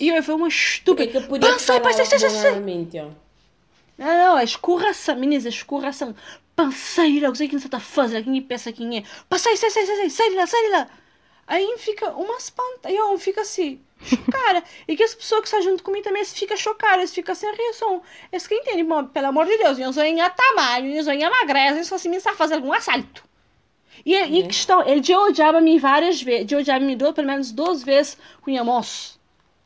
[0.00, 1.20] e eu foi uma estúpida.
[1.22, 2.60] podia Pá, sai, falar sai, sai, sai, sai.
[3.98, 6.14] Não, não, é escorração, meninas, é escorração.
[6.56, 8.22] Panceira, o que é que você está a fazer?
[8.24, 9.04] Quem pensa quem é?
[9.28, 10.88] Passei, sai, sai, sai, sai, sai de lá, sai de lá.
[11.46, 14.62] Aí fica uma espanta, eu fico assim, chocada.
[14.86, 18.02] e que as pessoas que estão junto comigo também ficam chocadas, ficam sem reação.
[18.30, 21.82] Eles que entendem, pelo amor de Deus, eu sou em tamanho, eu sou em magreza,
[21.82, 23.29] se fosse me fazer algum assalto.
[24.04, 24.28] E, é.
[24.28, 28.64] e questão, ele já odiava-me várias vezes, já odiava-me pelo menos duas vezes com o
[28.64, 29.20] moço.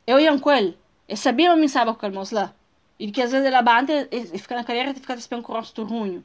[0.07, 0.77] Eu ia com ele,
[1.09, 2.55] eu sabia que me estava com o moço lá.
[2.99, 5.57] E que às vezes ele abate e fica na carreira e fica esperando com o
[5.57, 6.23] rosto ruim.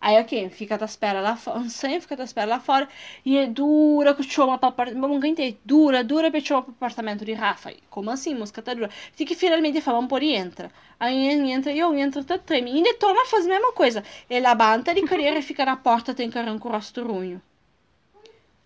[0.00, 2.88] Aí, ok, fica à espera lá fora, sempre fica à espera lá fora,
[3.24, 7.22] e é dura que chama para apartamento, não entendi, dura, dura para chamar para apartamento
[7.24, 7.70] de Rafa.
[7.90, 8.88] Como assim, música tá dura?
[9.14, 10.72] Tem que finalmente falar, por entra.
[10.98, 12.70] Aí entra, eu entro, tá treme.
[12.72, 14.02] E ainda torna a fazer a mesma coisa.
[14.28, 17.40] Ele abanta de carreira e fica na porta, tem carão com o rosto ruim.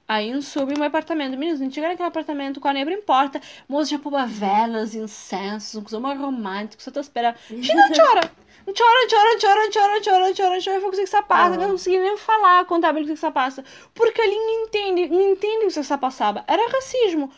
[0.06, 1.36] Aí um soube meu apartamento.
[1.36, 4.94] Meninos, a gente chega naquele apartamento com a nebra em porta, moça já pôba velas,
[4.94, 7.36] incensos, um coisa romântico, você tá esperando.
[7.50, 8.30] A gente não chora.
[8.66, 10.76] Chora, chora, chora, chora, chora, chora, chora.
[10.76, 11.54] Eu vou conseguir que passa.
[11.56, 13.62] Eu não consegui nem falar com o tabela que passa.
[13.92, 16.44] Porque ele não entende, não entende o que passava.
[16.48, 17.30] Era racismo.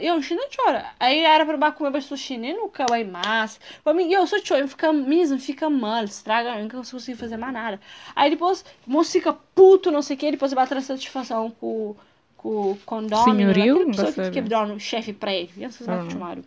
[0.00, 0.86] Eu não chora.
[0.98, 3.60] Aí era para comer sushi, nem no kawaii mas.
[3.84, 7.52] Pra mim, eu sou choro, fica mesmo, fica mal, estraga, eu não consigo fazer mais
[7.52, 7.80] nada.
[8.16, 11.94] Aí depois, moço fica puto, não sei o que, depois vai atrás satisfação com,
[12.36, 13.54] com o condomínio.
[13.54, 13.90] Senhorio?
[13.90, 15.64] Aquela pessoa que quebrou no chefe prédio.
[15.64, 16.10] Essas uhum.
[16.10, 16.42] chamaram.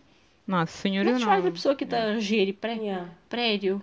[0.46, 1.20] Nossa, senhorio não.
[1.20, 2.84] Não a pessoa que tá gere prédio.
[2.84, 3.08] Yeah.
[3.28, 3.82] prédio.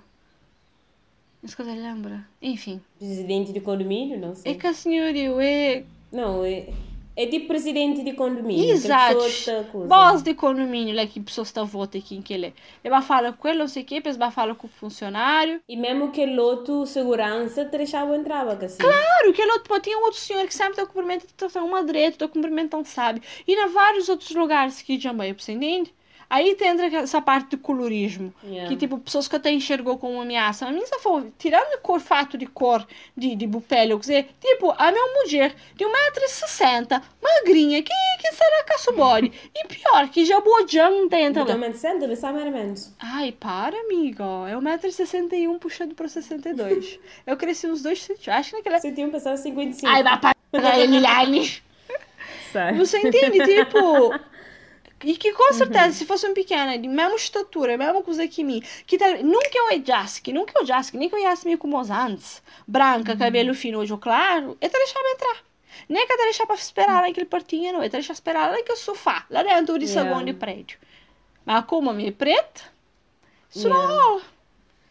[1.42, 2.26] Isso que eu lembra.
[2.42, 2.82] Enfim.
[2.98, 4.52] Presidente de condomínio, não sei.
[4.52, 5.84] É que a senhoria é.
[6.12, 6.68] Não, é.
[7.16, 8.72] É tipo presidente de condomínio.
[8.72, 9.20] Exato.
[9.88, 12.54] Boss de condomínio, lá que pessoa está vota aqui em que ele é.
[12.84, 15.62] Ele vai falar com ele, não sei o depois vai falar com o funcionário.
[15.68, 18.78] E mesmo que o outro segurança te deixava entrar, assim.
[18.78, 22.16] Claro, que o outro, tinha um outro senhor que sempre está cumprimentando, está uma direita,
[22.16, 23.22] está cumprimentando, sabe?
[23.46, 25.94] E na vários outros lugares que já vai, você entende?
[26.30, 28.32] Aí entra essa parte do colorismo.
[28.44, 28.70] Yeah.
[28.70, 30.68] Que, tipo, pessoas que até enxergou como ameaça.
[30.68, 32.86] A minha for, tirando o fato de cor
[33.18, 38.64] de, de pele, ou dizer, tipo, a minha mulher de 1,60m, magrinha, que, que será
[38.64, 39.32] que body?
[39.56, 41.42] e pior, que já bojão dentro.
[41.42, 42.94] Então, 1,60m, deve ser mais ou menos.
[43.00, 44.24] Ai, para, amigo.
[44.48, 47.00] É 1,61m puxando para 62.
[47.26, 48.28] Eu cresci uns 2 centímetros.
[48.30, 48.80] Acho que naquela...
[48.80, 49.88] 61 pessoa 55.
[49.92, 51.60] Ai, vai para Emiliane.
[52.78, 53.40] Você entende?
[53.46, 54.12] Tipo,
[55.04, 55.92] e que com certeza, uhum.
[55.94, 59.78] se fosse um pequeno, de mesma estatura, mesma coisa que mim, que tal, nunca eu
[59.78, 63.18] odiasse, nunca eu odiasse, nem que eu iasse meio como antes, branca, uhum.
[63.18, 65.44] cabelo fino, olho claro, eu te deixava entrar.
[65.88, 68.78] Nem que eu te deixava esperar naquele portinho, não, eu te deixava esperar lá naquele
[68.78, 70.10] sofá, lá dentro de yeah.
[70.10, 70.78] segundo prédio.
[71.46, 72.62] Mas como a minha é preta,
[73.50, 73.88] isso yeah.
[73.88, 74.22] não rola.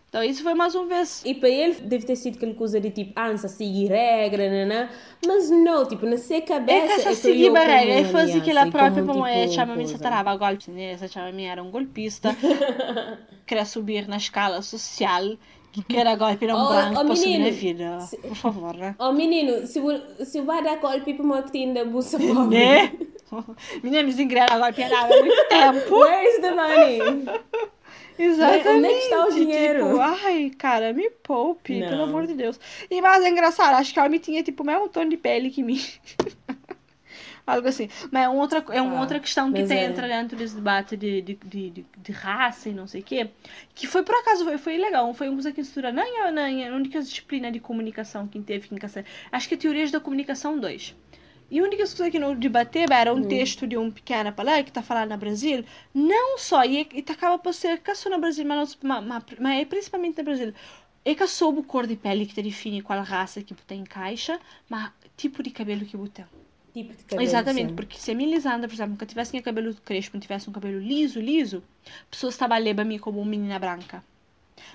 [0.08, 1.22] Então isso foi mais uma vez.
[1.24, 4.90] E para ele deve ter sido aquela coisa de tipo, ah, seguir regra, né, né?
[5.26, 6.94] Mas não, tipo, na sua cabeça.
[6.94, 7.94] É que seguir a regra.
[7.94, 10.92] Ele faz aquela própria como é, chama-me se tarava golpe, né?
[10.92, 12.34] Essa chama-me era um golpista.
[13.46, 15.36] queria subir na escala social.
[15.70, 18.00] Que quer golpe não oh, branco oh, para subir na vida.
[18.00, 18.94] Se, Por favor, né?
[18.98, 19.80] Oh menino, se,
[20.24, 22.16] se vai dar golpe para uma que tem da bolsa
[22.48, 22.92] Né?
[23.82, 25.94] Menino, desengrena golpe há muito tempo.
[25.94, 27.26] Where's the money?
[28.18, 28.68] Exatamente.
[28.68, 29.84] Onde é que está o dinheiro?
[29.84, 31.88] Tipo, ai, cara, me poupe, não.
[31.88, 32.58] pelo amor de Deus.
[32.90, 35.50] E mais é engraçado, acho que a Almi tinha tipo o mesmo tom de pele
[35.50, 35.80] que mim.
[37.48, 37.88] Algo assim.
[38.10, 39.84] Mas é, outra, é uma ah, outra questão que tem, é.
[39.84, 43.30] entra dentro desse debate de, de, de, de, raça e não sei o quê.
[43.74, 45.14] Que foi, por acaso, foi, foi legal.
[45.14, 48.78] Foi coisa que estuda na, na, na única disciplina de comunicação que teve em
[49.32, 50.94] Acho que é Teorias da Comunicação 2.
[51.50, 53.28] E a única coisa que não debater era um hum.
[53.28, 57.14] texto de um pequeno palé que está falando no Brasil, não só, e, e tá
[57.14, 60.52] acaba por ser só no Brasil, mas, mas, mas, mas é principalmente no Brasil.
[61.04, 64.38] É que soube cor de pele que te define qual raça que você encaixa,
[64.68, 66.26] mas tipo de cabelo que você tem.
[66.74, 67.74] Tipo de cabelo, Exatamente, sim.
[67.74, 71.18] porque se a Melisandra, por exemplo, nunca tivesse cabelo crespo, não tivesse um cabelo liso,
[71.18, 71.62] liso,
[72.10, 74.04] pessoas estavam a mim como uma menina branca.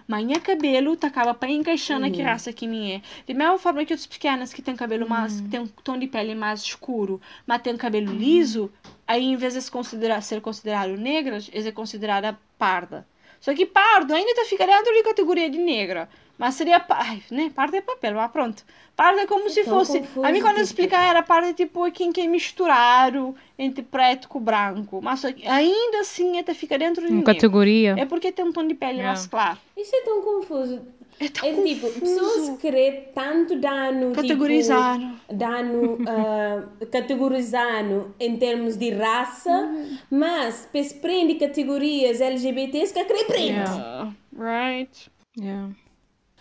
[0.08, 2.12] Manhã cabelo acaba para encaixando uhum.
[2.12, 3.02] que raça que minha é.
[3.26, 5.44] De mesma forma que outras pequenas que têm cabelo mais, uhum.
[5.44, 8.18] que tem um tom de pele mais escuro, mas tem cabelo uhum.
[8.18, 8.72] liso,
[9.08, 13.08] aí em vez de considerar, ser considerado negras, é considerada parda.
[13.40, 16.08] Só que pardo ainda tá fica dentro de categoria de negra.
[16.38, 16.84] Mas seria.
[16.90, 17.52] Ai, né?
[17.54, 18.64] Parte é papel, mas pronto.
[18.96, 20.00] Parte é como se fosse.
[20.00, 20.82] Confuso, a mim, quando eu tipo...
[20.82, 25.00] explicar, era parte tipo quem que misturaram entre preto com branco.
[25.02, 27.14] Mas ainda assim, até fica dentro de.
[27.14, 27.96] Uma categoria.
[27.98, 29.14] É porque tem um tom de pele yeah.
[29.14, 29.58] mais claro.
[29.78, 30.82] Isso é tão confuso.
[31.20, 32.00] É, tão é tipo, confuso.
[32.02, 34.12] pessoas querem tanto dano.
[34.14, 35.06] Categorizando.
[35.06, 35.94] Tipo, dano.
[35.94, 39.98] Uh, categorizando em termos de raça, uhum.
[40.10, 43.52] mas se prende categorias LGBTs que querem prende.
[43.52, 44.14] Yeah.
[44.36, 45.12] Right.
[45.40, 45.70] Yeah.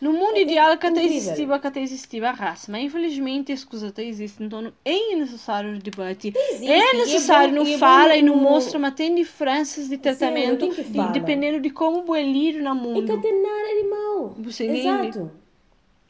[0.03, 3.91] No mundo ideal, que até existia, que até existia a raça, mas infelizmente as coisas
[3.91, 6.33] até existem, então é necessário o debate.
[6.37, 11.13] Existe, é necessário, não é fala e não mostra, mas tem diferenças de tratamento Sim,
[11.13, 13.01] dependendo de como o líder no mundo.
[13.01, 14.35] E nada animal.
[14.39, 15.31] Você Exato.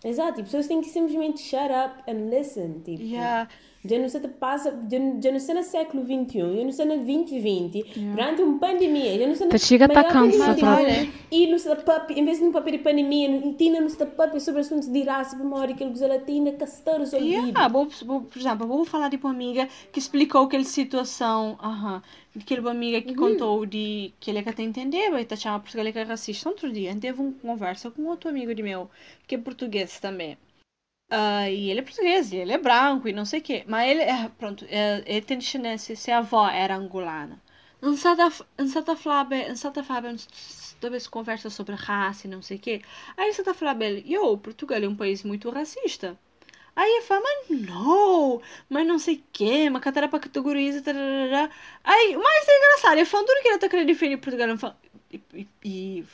[0.03, 2.80] Exato, e pessoas têm que simplesmente shut up and listen.
[2.82, 3.05] Tipo.
[3.05, 3.47] Yeah.
[3.84, 6.96] Já não sei passa, já, já não sei no século XXI, já não sei no
[6.98, 8.14] 2020, yeah.
[8.14, 10.60] durante uma pandemia, já não sei na chega tá cansado.
[11.32, 14.06] E não sei papi, em vez de um papel de pandemia, não tinha não sei
[14.06, 17.48] papi sobre assuntos de raça, para uma hora que ele usa latina, castar os ouvidos.
[17.48, 21.96] Yeah, vou, vou, por exemplo, vou falar de uma amiga que explicou aquela situação, aham,
[21.96, 22.00] uh
[22.36, 23.16] -huh, aquela amiga que uhum.
[23.16, 26.48] contou de que ele é que até entendeu, e tá chamando porque ele é racista.
[26.48, 28.88] Outro dia, teve uma conversa com outro amigo de meu,
[29.26, 30.36] que é português também.
[31.12, 33.64] Uh, e ele é português, e ele é branco e não sei o quê.
[33.66, 37.38] Mas ele, é, pronto, é, ele tem descendência, se a avó era angolana.
[37.82, 38.96] Não está falando, não está
[39.84, 40.22] falando,
[40.80, 42.82] talvez conversa sobre raça e não sei o quê.
[43.14, 46.18] Aí está falando, eu, Portugal é um país muito racista.
[46.74, 48.40] Aí ele fala, mas não,
[48.70, 51.50] mas não sei o quê, mas catara para categoriza, tararara.
[51.84, 54.76] Aí, mas é engraçado, ele fala tudo que ele está querendo defender Portugal,
[55.12, 56.04] e, e, e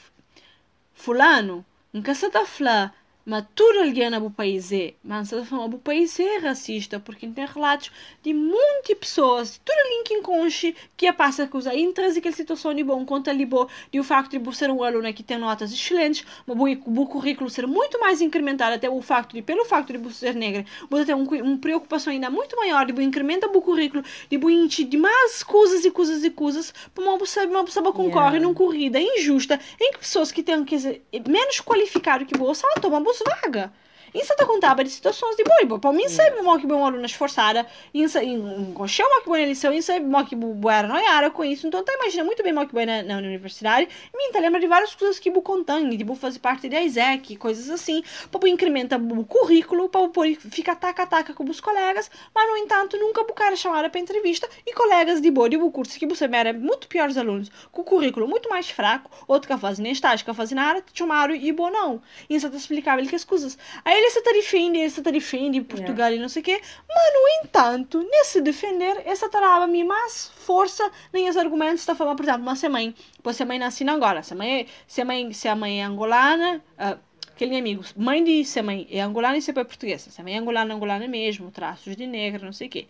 [0.93, 2.93] fulano, nunca você está falando
[3.29, 8.33] mas tudo alguém no país é, mas o país é racista, porque tem relatos de
[8.33, 13.05] muitas pessoas, tudo alguém que enconche que a passa com a intrínseca situação de bom,
[13.05, 16.57] conta ali bo, de o facto de ser um aluno que tem notas excelentes, mas
[16.59, 20.65] o currículo ser muito mais incrementado, até o facto de, pelo facto de ser negra,
[20.89, 24.97] você ter um, uma preocupação ainda muito maior de incrementa o currículo, de encher de
[24.97, 28.41] mais coisas e coisas e coisas, para uma pessoa, uma pessoa concorre yeah.
[28.41, 32.77] numa corrida injusta, em que pessoas que têm que ser menos qualificadas que você, ela
[32.77, 33.71] toma vaga.
[34.15, 35.79] Isso te contava de situações de boi.
[35.79, 40.09] Para mim, sempre uma que bom aluna esforçada, encoxeu uma que boa lição, e sempre
[40.09, 41.67] uma que boa noiara com isso.
[41.67, 43.89] Então, tá imagina muito bem uma que na, na universidade.
[44.15, 47.71] Me tá lembra de várias coisas que bu contando, tipo fazer parte da ISEC, coisas
[47.71, 48.03] assim.
[48.31, 50.09] Para incrementar o currículo, para
[50.51, 54.49] ficar taca-taca com os colegas, mas no entanto, nunca o cara chamada para entrevista.
[54.67, 58.49] E colegas de boa, de curso que você era muito piores alunos, com currículo muito
[58.49, 62.03] mais fraco, outro que fazem nem estágio, que fazem nada, te chamaram e bo não.
[62.29, 63.59] E isso te explicava ele que as coisas.
[63.85, 66.17] Aí ele se defende, ele se defende Portugal yeah.
[66.17, 66.61] e não sei o quê.
[66.89, 72.25] Mas, no entanto, nesse defender, essa tarava-me mais força nem os argumentos está falando, por
[72.25, 72.95] exemplo, mas se a mãe,
[73.33, 75.81] se a mãe nasce na Angola, se a mãe, se a mãe, se a mãe
[75.81, 79.55] é angolana, uh, aquele amigo, mãe de se a mãe é angolana e se é
[79.55, 82.87] portuguesa, se a mãe é angolana, angolana mesmo, traços de negra, não sei o quê.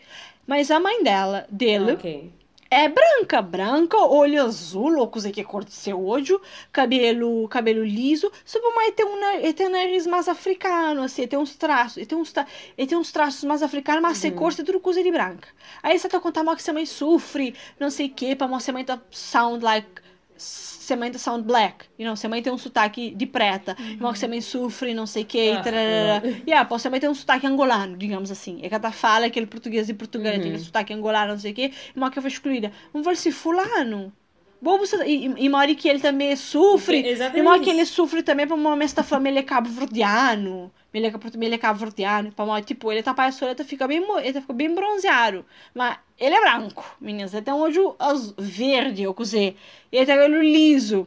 [0.46, 2.30] Mas a mãe dela, dele, okay
[2.70, 6.40] é branca, branca, olho azul, ou coisa que é cor de seu olho,
[6.70, 11.56] cabelo, cabelo liso, só mais ter um, tem um nariz mais africano, assim, tem uns
[11.56, 12.32] traços, tem uns,
[12.76, 14.30] tem uns traços mais africanos, mas uhum.
[14.32, 15.48] cor, tem tudo coisa de branca.
[15.82, 18.84] Aí você tá contando que você mãe sofre, não sei o que, para mostrar mãe
[18.84, 20.07] tá sound like
[20.38, 24.12] semente sound black, you know, semente tem um sotaque de preta, uhum.
[24.12, 27.46] que semente sofre, não sei o que, ah, e yeah, pode semente tem um sotaque
[27.46, 30.38] angolano, digamos assim, é que ela fala aquele português de Portugal, uhum.
[30.38, 33.30] aquele sotaque angolano, não sei o que, e uma que foi excluída, vamos ver se
[33.30, 34.12] fulano,
[34.60, 38.56] Bobo, e, e mora que ele também sofre, e mora que ele sofre também para
[38.56, 43.46] uma esta família cabo-verdiano, ele é, ele é cabo-verdiano, para tipo, ele tá para a
[43.46, 47.34] ele fica bem, ele fica bem bronzeado, mas ele é branco, meninas.
[47.34, 47.94] Ele tem um olho
[48.38, 49.56] verde, eu cozei.
[49.92, 51.06] Ele tem olho liso.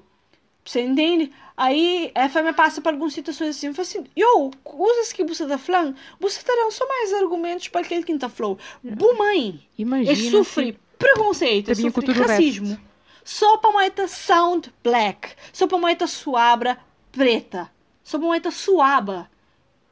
[0.64, 1.32] Você entende?
[1.58, 3.74] Aí a família passa por algumas situações assim.
[3.74, 8.04] Fala assim, yo, coisas que você tá falando, você terão só mais argumentos para aquele
[8.04, 8.60] que tá falando.
[8.84, 12.80] Bu mãe, Imagina ele sofre preconceito, ele sofre racismo.
[13.24, 15.30] Só para moita sound black.
[15.52, 16.78] Só para moita suabra
[17.12, 17.72] preta.
[18.04, 19.31] Só para moita suaba.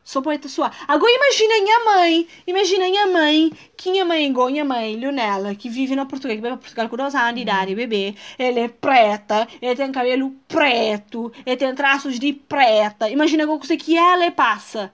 [0.09, 0.71] Sou poeta sua.
[0.87, 5.69] Agora imagina minha mãe, imagina minha mãe, que minha mãe igual minha mãe, Leonela, que
[5.69, 8.15] vive na Portugal, que vai pra Portugal com dois anos de idade, bebê.
[8.35, 13.07] Ela é preta, ela tem cabelo preto, ela tem traços de preta.
[13.07, 14.91] Imagina o que ela passa.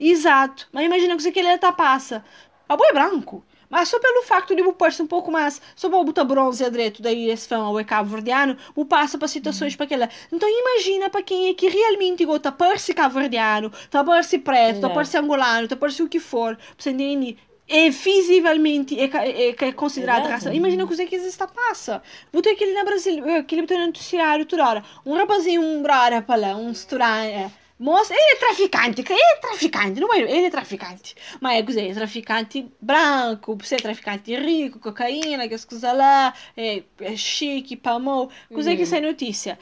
[0.00, 0.68] Exato.
[0.72, 2.24] Mas imagina o que ela tá passa.
[2.68, 3.44] A boa é branco.
[3.72, 7.00] Mas só pelo facto de o pôr um pouco mais, só para botar bronze direito,
[7.00, 10.10] daí esse fã o cabo verdiano, o passa para situações para aquela.
[10.30, 14.90] Então imagina para quem é que realmente gosta pôr-se cabo verdiano, tá pôr-se preto, tá
[14.90, 17.38] pôr-se angolano, tá pôr-se o que for, você entende?
[17.66, 20.52] é visivelmente é, é, é considerado raça.
[20.52, 22.02] Imagina o que é existe passa.
[22.30, 24.84] Botei aquele na Brasil, aquele botei no noticiário toda hora.
[25.06, 30.00] Um rapazinho, um brara para lá, um estranho, Moça, ele é traficante, ele é traficante,
[30.00, 30.20] não é?
[30.20, 31.16] Ele é traficante.
[31.40, 31.88] Mas é, cos'è?
[31.88, 37.76] É traficante branco, você é traficante rico, cocaína, que as coisas lá, é, é chique,
[37.76, 38.30] palmou.
[38.52, 38.76] Cos'è uhum.
[38.76, 39.58] que sai notícia?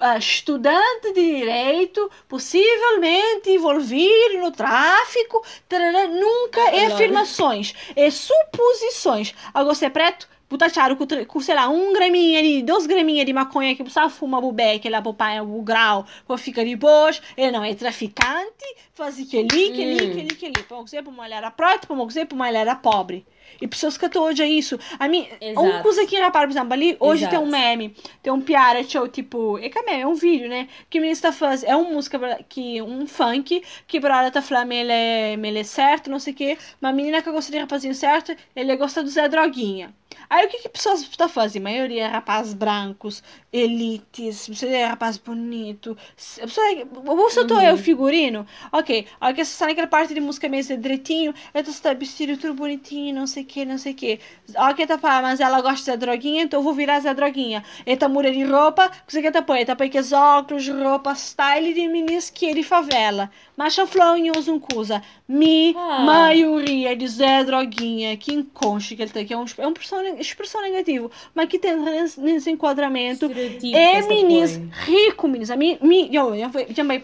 [0.00, 9.34] Uh, estudante de direito, possivelmente envolvido no tráfico, tarará, nunca é afirmações, é suposições.
[9.52, 10.28] Agora, você é preto?
[10.48, 14.40] Butacharam com, com, sei lá, um graminha de, dois graminhas de maconha que você fuma
[14.40, 19.20] bubé, que lá papai o grau, para ficar de boas, ele não é traficante, faz
[19.20, 20.10] aquele, aquele, hum.
[20.10, 20.62] aquele, aquele.
[20.62, 23.26] Para você, para uma mulher para você, para uma mulher pobre.
[23.60, 24.78] E pessoas que estão hoje é isso.
[24.98, 25.26] A mim,
[25.56, 27.36] uma coisa que repara, por exemplo, ali, hoje Exato.
[27.36, 30.48] tem um meme, tem um piara show, tipo, é que é meme, é um vídeo,
[30.48, 30.68] né?
[30.88, 32.18] Que o menino está fazendo, é uma música,
[32.48, 36.32] que, um funk, que para ela tá falando, ele é, ele é certo, não sei
[36.32, 39.94] o quê, mas a menina que gosta de rapazinho certo, ele gosta do Zé Droguinha.
[40.30, 41.66] Aí o que, que pessoas estão fazendo?
[41.66, 43.22] A maioria é rapazes brancos,
[43.52, 45.96] elites, você é rapaz bonito.
[46.16, 47.60] Você uhum.
[47.60, 48.46] é o figurino?
[48.72, 52.36] Ok, aí que você está naquela parte de música mesmo direitinho, então você está vestido
[52.36, 54.20] tudo bonitinho, não sei o que, não sei o que.
[54.56, 57.64] Ok, tá falando, mas ela gosta de droguinha, então eu vou virar essa droguinha.
[57.86, 59.64] Eta muda de roupa, você quer tá põe?
[59.64, 63.30] Tá põe que óculos, roupa, style de meninas que de favela.
[63.58, 65.02] Mas a flão usa um coisa.
[65.26, 66.04] Mi, ah.
[66.04, 69.72] maioria de Zé Droguinha, que enconche que ele tem, que é um, é um
[70.20, 73.28] expressão negativo, mas que tem nesse, nesse enquadramento.
[73.74, 75.50] É meninas rico, meninas.
[75.50, 77.02] A mim, mim, eu, eu, também,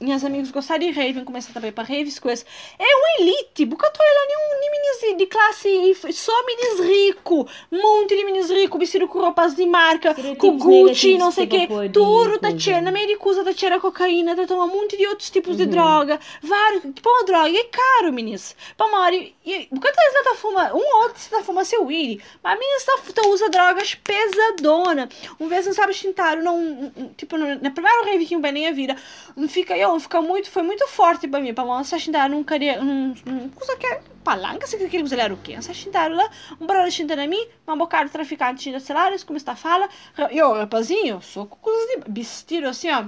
[0.00, 2.44] minhas amigas gostam de rave, começar também para raves, coisas.
[2.76, 8.16] É um elite, porque eu tô lá nem meninas de classe, só meninas rico, monte
[8.16, 12.40] de meninas rico, vestido com roupas de marca, com Gucci, não sei o que, tudo
[12.40, 15.56] da tchê, na de coisa da tchê cocaína, da tomar um monte de outros tipos
[15.56, 15.83] de uhum.
[15.84, 18.56] Droga, vários, uma droga, é caro, meninas.
[18.76, 22.52] Para uma hora, e, porque às tá fumando, um outro está fumando seu weed, mas
[22.54, 25.08] a menina está, tá, usa drogas pesadona.
[25.38, 28.96] Um vez não sabe xintar, não, tipo, na primeira rave que um nem a vida,
[29.36, 32.82] não fica, eu, fica muito, foi muito forte para mim, para uma xintar, não queria,
[32.82, 35.54] não, não, coisa que é palanca, se queria usar o quê?
[35.54, 36.30] Não xintar lá,
[36.60, 39.88] um barulho xintando a mim, uma bocada traficante xinta celulares, como está fala,
[40.30, 43.04] eu, rapazinho, sou com de vestido assim, ó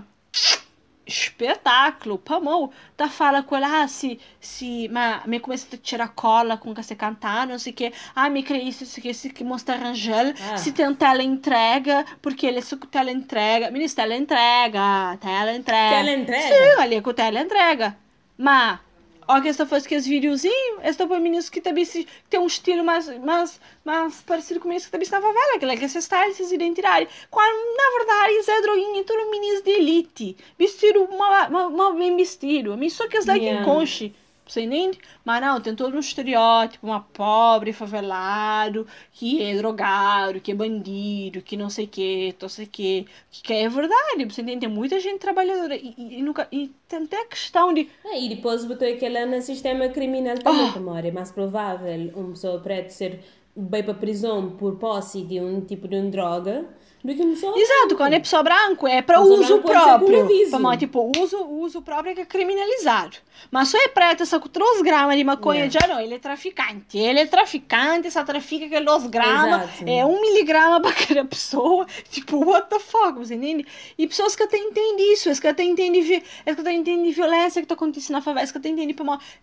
[1.07, 6.57] espetáculo, pamão, da fala com ela, ah, se, se, mas me começa a tirar cola
[6.57, 9.45] com que você cantar, não sei o que, ah, me crê isso, isso, isso, que
[9.45, 10.57] mostra Rangel, ah.
[10.57, 15.55] se tem tela entrega, porque ele é só com tela entrega, ministro, tela entrega, tela
[15.55, 15.97] entrega.
[15.97, 16.55] Tela entrega?
[16.55, 17.97] Sim, ali é com tela entrega,
[18.37, 18.81] mas
[19.29, 22.47] Ó, que esta faz aqueles videozinhos, esta foi meninas que também se, que tem um
[22.47, 26.01] estilo mais, mais, mais parecido com meninas que também estão na favela, que é esse
[26.01, 27.09] style, esses identidade.
[27.31, 32.77] Quando, na verdade, Zé Droguinha, tudo meninas de elite, vestido, mal, bem vestido.
[32.91, 33.63] Só que as daqui yeah.
[33.63, 34.15] enconche.
[34.47, 34.99] Você entende?
[35.25, 41.43] Mas não, tem todo um estereótipo, uma pobre, favelado, que é drogado, que é bandido,
[41.43, 43.07] que não sei o que, não sei o que.
[43.31, 44.61] Que é verdade, você entende?
[44.61, 47.89] Tem muita gente trabalhadora e, e, e, nunca, e tem até a questão de...
[48.05, 50.79] É, e depois botou aquela no sistema criminal também, oh.
[50.79, 51.05] amor.
[51.05, 53.21] É mais provável uma pessoa preta ser
[53.57, 56.67] bem para prisão por posse de um tipo de um droga
[57.15, 57.97] que Exato, branco.
[57.97, 60.27] quando é pessoa branco é para uso próprio.
[60.51, 63.19] Para, tipo, uso, uso próprio é que é criminalizado.
[63.51, 65.81] Mas só é preta só com 3 gramas de maconha, yeah.
[65.81, 66.99] já não, ele é traficante.
[66.99, 71.87] Ele é traficante, só trafica aqueles 2 gramas, é 1 um miligrama para cada pessoa.
[72.11, 73.67] Tipo, what the fuck, você entende?
[73.99, 77.61] E pessoas que até entendem isso, as que até entendem, as que até entendem violência
[77.61, 78.97] que está acontecendo na favela, as que até entendem,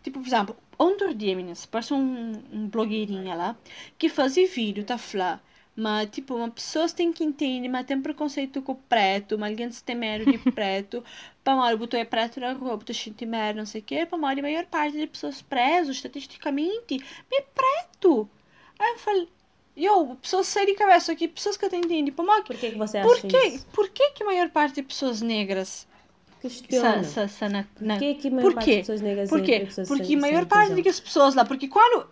[0.04, 3.56] tipo, por exemplo, outro dia, meninas, parece um, um blogueirinha lá,
[3.98, 5.40] que fazia vídeo, tá falando
[5.76, 9.70] mas, tipo, uma pessoa tem que entender, mas tem preconceito com o preto, mas alguém
[9.70, 11.04] tem medo de preto.
[11.44, 14.06] para uma botou é preto na rua, botou gente medo, não sei o quê.
[14.06, 18.30] Para uma a maior parte das pessoas presas, estatisticamente, é preto.
[18.78, 19.30] Aí eu falei,
[19.76, 22.12] eu, pessoas saem de cabeça aqui, pessoas que eu entendo.
[22.12, 23.66] Para Por que, que você acha por que, isso?
[23.74, 25.88] Por que, que a maior parte de pessoas negras
[26.40, 27.06] Questiona.
[27.06, 27.94] Sa, sa, sa, na, na...
[27.94, 29.68] Por que, que a maior parte de pessoas negras Por quê?
[29.88, 32.10] Porque a maior parte das pessoas lá, porque quando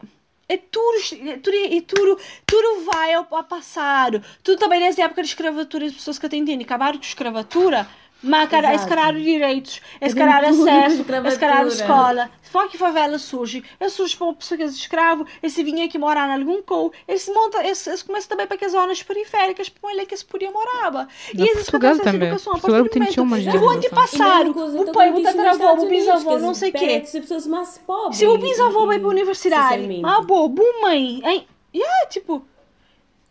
[0.54, 0.98] é tudo,
[1.30, 4.22] é tudo, é tudo, tudo vai ao, ao passado.
[4.44, 7.88] Tudo também nessa época de escravatura, as pessoas que entendem, acabaram com escravatura,
[8.24, 12.30] Macara, escalar direitos, escalar acesso, escalar escola.
[12.52, 13.64] Só que favela surge.
[13.80, 17.90] Ele surge para pessoas escravo, esse vinha aqui morar em algum cou, esse monta, esse,
[17.90, 21.08] esse começa também para as zonas periféricas, para ele que se podia morar.
[21.34, 22.28] E esses Portugal também.
[22.28, 23.58] Educação, Portugal tem uma gente.
[23.58, 27.04] O antepassado, o pai, o tataravô, o bisavô, não sei o quê.
[27.06, 28.18] Se pessoas mais pobres.
[28.18, 30.52] Se o bisavô vai para a universidade, ah, boa,
[30.82, 31.48] mãe, hein?
[31.74, 32.46] E yeah, tipo,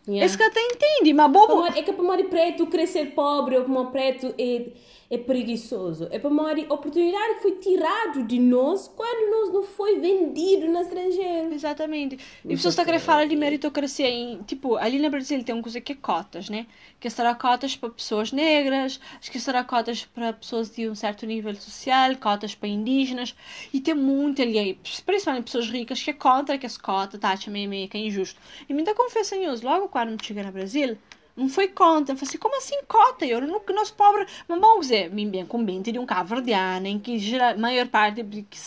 [0.07, 0.25] Yeah.
[0.25, 1.65] Esse que até entende, mas bobo.
[1.67, 4.65] É que para morrer preto crescer pobre ou para preto é,
[5.11, 6.07] é preguiçoso.
[6.09, 10.79] É para morrer oportunidade que foi tirado de nós quando nós não foi vendido no
[10.79, 11.53] estrangeiro.
[11.53, 12.17] Exatamente.
[12.45, 15.61] E pessoas estão a querer falar de meritocracia em, tipo, ali no Brasil tem uma
[15.61, 16.65] coisa que é cotas, né?
[16.97, 21.53] Que será cotas para pessoas negras, que será cotas para pessoas de um certo nível
[21.55, 23.35] social, cotas para indígenas,
[23.73, 27.67] e tem muito ali, principalmente pessoas ricas, que é contra que as cotas, tá, meio,
[27.67, 28.39] meio que é injusto.
[28.69, 30.97] E me dá confessa news, logo quando chegar no Brasil,
[31.35, 32.11] não foi conta.
[32.11, 33.25] Eu falei assim, como assim cota?
[33.25, 34.31] Eu não nós pobres.
[34.47, 38.59] Mas vamos dizer, bem com de um cabo verdeano, em que a maior parte que,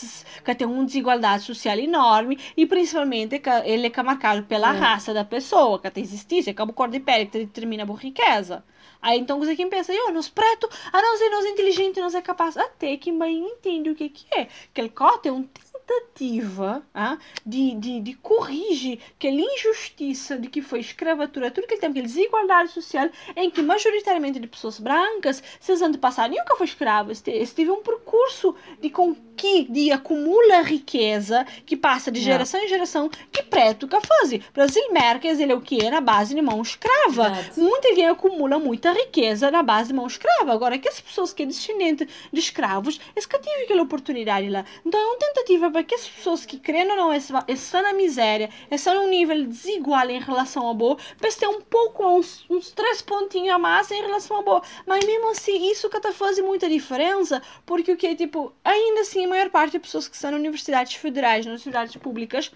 [0.44, 4.78] que tem uma desigualdade social enorme e principalmente que ele é marcado pela é.
[4.78, 8.64] raça da pessoa, que existe, é a cor de pele que determina a riqueza.
[9.00, 12.22] Aí então você quem pensa, eu, nós preto, a nós é nós inteligente, nós é
[12.22, 12.56] capaz.
[12.56, 14.48] Até que mãe entende o que, que é.
[14.72, 15.46] Que ele cota é um
[15.87, 21.93] tentativa ah, de, de, de corrigir aquela injustiça de que foi escravatura, tudo aquele tempo,
[21.93, 27.70] aquela desigualdade social em que majoritariamente de pessoas brancas, seus antepassados nunca foi escravo, teve
[27.70, 29.24] um percurso de conquista,
[29.68, 34.32] de acumula riqueza que passa de geração em geração que preto que faz.
[34.53, 37.28] Brasil Merques, ele é o que é na base de mão escrava.
[37.28, 37.61] Exato.
[37.61, 40.53] Muita gente acumula muita riqueza na base de mão escrava.
[40.53, 44.64] Agora, que as pessoas que é descendente de escravos, eles que tive aquela oportunidade lá.
[44.87, 48.49] Então, é uma tentativa para que as pessoas que creem ou não estão na miséria,
[48.70, 53.03] estão num nível desigual em relação ao boa, para ter um pouco, uns, uns três
[53.03, 54.62] pontinhos a mais em relação ao boa.
[54.87, 59.01] Mas mesmo assim, isso que está fazendo muita diferença, porque o que é tipo, ainda
[59.01, 62.53] assim, a maior parte das pessoas que estão nas universidades federais, universidades públicas,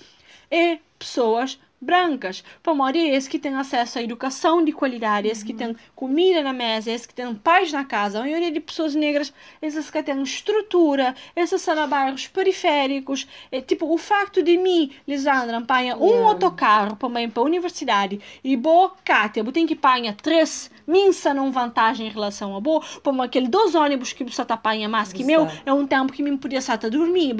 [0.48, 2.44] é pessoas brancas.
[2.62, 6.52] Para maioria, esses que têm acesso à educação de qualidade, esses que têm comida na
[6.52, 8.18] mesa, esses que têm paz na casa.
[8.18, 13.26] A maioria de pessoas negras, esses que têm estrutura, esses são bairros periféricos.
[13.50, 16.28] É, tipo, o facto de mim, Lisandra, apanha um yeah.
[16.28, 21.50] autocarro para para a universidade e boa, Kátia, eu tenho que apanhar três, minsa não
[21.50, 25.48] vantagem em relação a boa, para aquele dois ônibus que você apanha mais que meu,
[25.64, 27.34] é um tempo que me podia estar a dormir,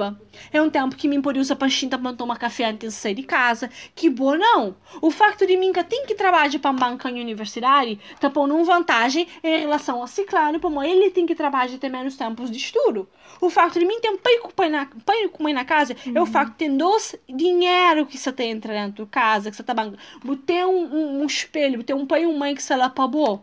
[0.51, 3.23] é um tempo que me podia usar panchinta para tomar café antes de sair de
[3.23, 4.75] casa, que boa ou não.
[5.01, 8.63] O facto de mim que tem que trabalhar para banca em universidade está pondo uma
[8.63, 13.07] vantagem em relação ao ciclano, como ele tem que trabalhar ter menos tempos de estudo.
[13.41, 16.13] O facto de mim ter um pai na, pai comer na casa uhum.
[16.15, 16.25] é o uhum.
[16.25, 19.97] facto de ter dois dinheiro que você tem dentro de casa, que você está bancando.
[20.45, 23.41] Ter um, um, um, espelho, ter um pai e uma mãe que você lá pagou.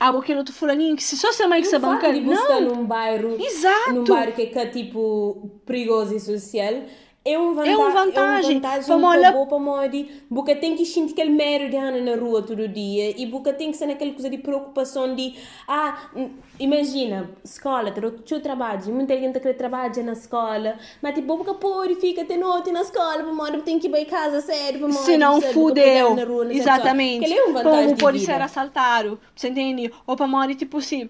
[0.00, 2.12] Ah, aquele outro fulaninho que se só ser mãe que você banca.
[2.12, 3.92] Não, num bairro, Exato.
[3.92, 6.82] num bairro que é tipo perigoso e social
[7.24, 7.72] é um vantagem.
[7.72, 8.16] É uma vantagem.
[8.16, 9.46] É uma vantagem para olhar...
[9.46, 10.22] para Modi.
[10.28, 13.10] Porque tem que sentir aquele mero de Ana na rua todo dia.
[13.16, 15.34] E porque tem que ser naquela coisa de preocupação de...
[15.68, 16.10] Ah,
[16.58, 18.92] imagina, escola, teu trabalho.
[18.92, 20.76] Muita gente quer trabalhar na escola.
[21.00, 23.22] Mas tipo, porque pode fica até noite na escola.
[23.22, 24.80] Para Modi tem que ir para casa sério.
[24.80, 26.16] Para Se não fudeu.
[26.50, 27.24] Exatamente.
[27.24, 29.20] Ele é um vantagem Como pode ser assaltado.
[29.34, 29.92] Você entende?
[30.06, 31.08] Ou para Modi, tipo assim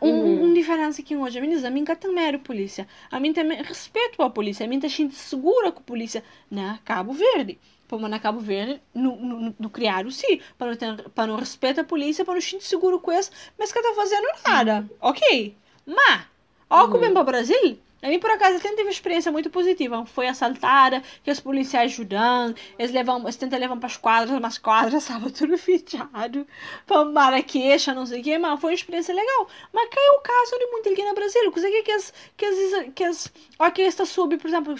[0.00, 0.44] uhum.
[0.44, 2.86] um diferença que hoje, meninas, a mim que também era polícia.
[3.10, 4.64] A mim também respeito a polícia.
[4.64, 7.58] A mim também segura com a polícia na Cabo Verde.
[7.88, 11.82] Como na Cabo Verde, no, no, no criar sim, para não, ter, para não respeitar
[11.82, 14.88] a polícia, para não sentir seguro com isso, mas que está fazendo nada.
[14.88, 15.10] Uhum.
[15.10, 15.56] Ok.
[15.84, 16.22] Mas,
[16.70, 17.00] ao uhum.
[17.00, 20.04] vem para o Brasil, a mim, por acaso, até teve uma experiência muito positiva.
[20.06, 24.58] Foi assaltada, que os policiais ajudando, eles, levam, eles tentam levar para as quadras, mas
[24.58, 26.44] quadras estava tudo fechado,
[26.86, 29.46] para queixa, não sei o quê, mas foi uma experiência legal.
[29.72, 33.04] Mas caiu o caso de muito aqui no Brasil, coisa que as, que as, que
[33.04, 34.74] as, aqui está sub, por exemplo,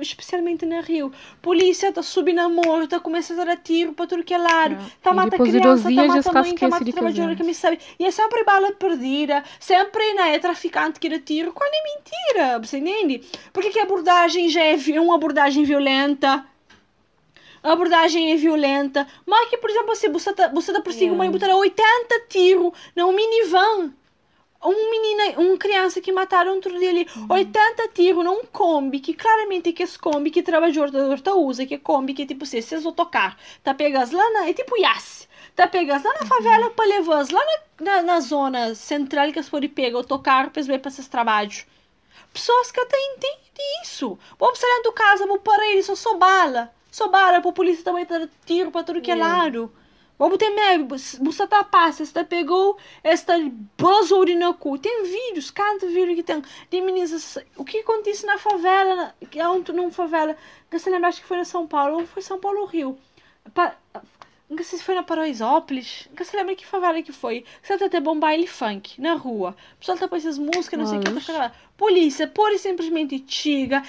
[0.00, 4.32] especialmente na Rio, polícia está subindo na morta, começa a dar tiro para tudo que
[4.32, 7.42] é lado, está a matar criança, está a matar mãe, está a matar trabalhadora que
[7.42, 11.72] me sabe, e é sempre bala perdida, sempre né, é traficante que dá tiro, quando
[11.72, 13.22] é mentira você entende?
[13.52, 16.44] Por que, que a abordagem já é uma abordagem violenta?
[17.64, 19.06] A abordagem é violenta.
[19.24, 21.24] Mas que, por exemplo, se você você tá perseguindo yeah.
[21.24, 23.94] uma botar 80 tiros num minivan.
[24.66, 27.26] Um menina, uma criança que mataram outro dia ali, uhum.
[27.28, 31.78] 80 tiros num Kombi, que claramente que esse Kombi que trabalhador tá usa, que é
[31.78, 35.66] Kombi que tipo, se vocês vão tocar, tá pegas lá na, é tipo Yas, tá
[35.66, 36.26] pegas lá na uhum.
[36.26, 37.42] favela para levar lá
[37.78, 41.08] na, na, na, zona central que as podem pegar ou tocar para ver para esses
[41.08, 41.66] trabalhos
[42.34, 44.18] pessoas que até entendem isso.
[44.38, 46.70] Vamos sair do casa, vou parar ele, só sou bala.
[46.90, 49.72] Sou bala, a polícia também tá tiro para tudo que é lado.
[50.16, 53.34] Vamos ter medo, você tá passa, você pegou esta
[53.76, 54.78] buzzword no cu.
[54.78, 57.38] Tem vídeos, cada vídeo que tem de meninas.
[57.56, 60.36] O que acontece na favela, que é um, numa favela.
[60.70, 62.98] Você lembra, acho que foi na São Paulo, ou foi São Paulo ou Rio.
[64.48, 66.06] Nunca sei se foi na Paraisópolis.
[66.10, 67.44] Nunca se lembra que favela que foi.
[67.62, 69.56] Você até bom baile funk na rua.
[69.74, 71.32] O pessoal tá com essas músicas, não sei o que.
[71.32, 73.82] Tá Polícia, pura e simplesmente chega,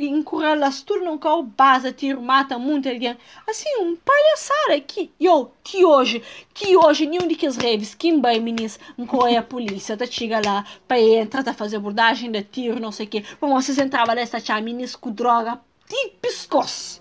[0.00, 3.16] encurrala-se tudo num carro, base, tiro, mata muito alguém.
[3.46, 6.20] Assim, um palhaçada que, yo, que hoje,
[6.52, 8.80] que hoje, nenhum de que as reves, que bem, meninas,
[9.28, 13.06] é a polícia, tá chega lá, para entrar, tá fazer abordagem de tiro, não sei
[13.06, 13.24] o que.
[13.40, 16.99] Vamos, vocês entravam nessa tia, meninas com droga, de pescoço.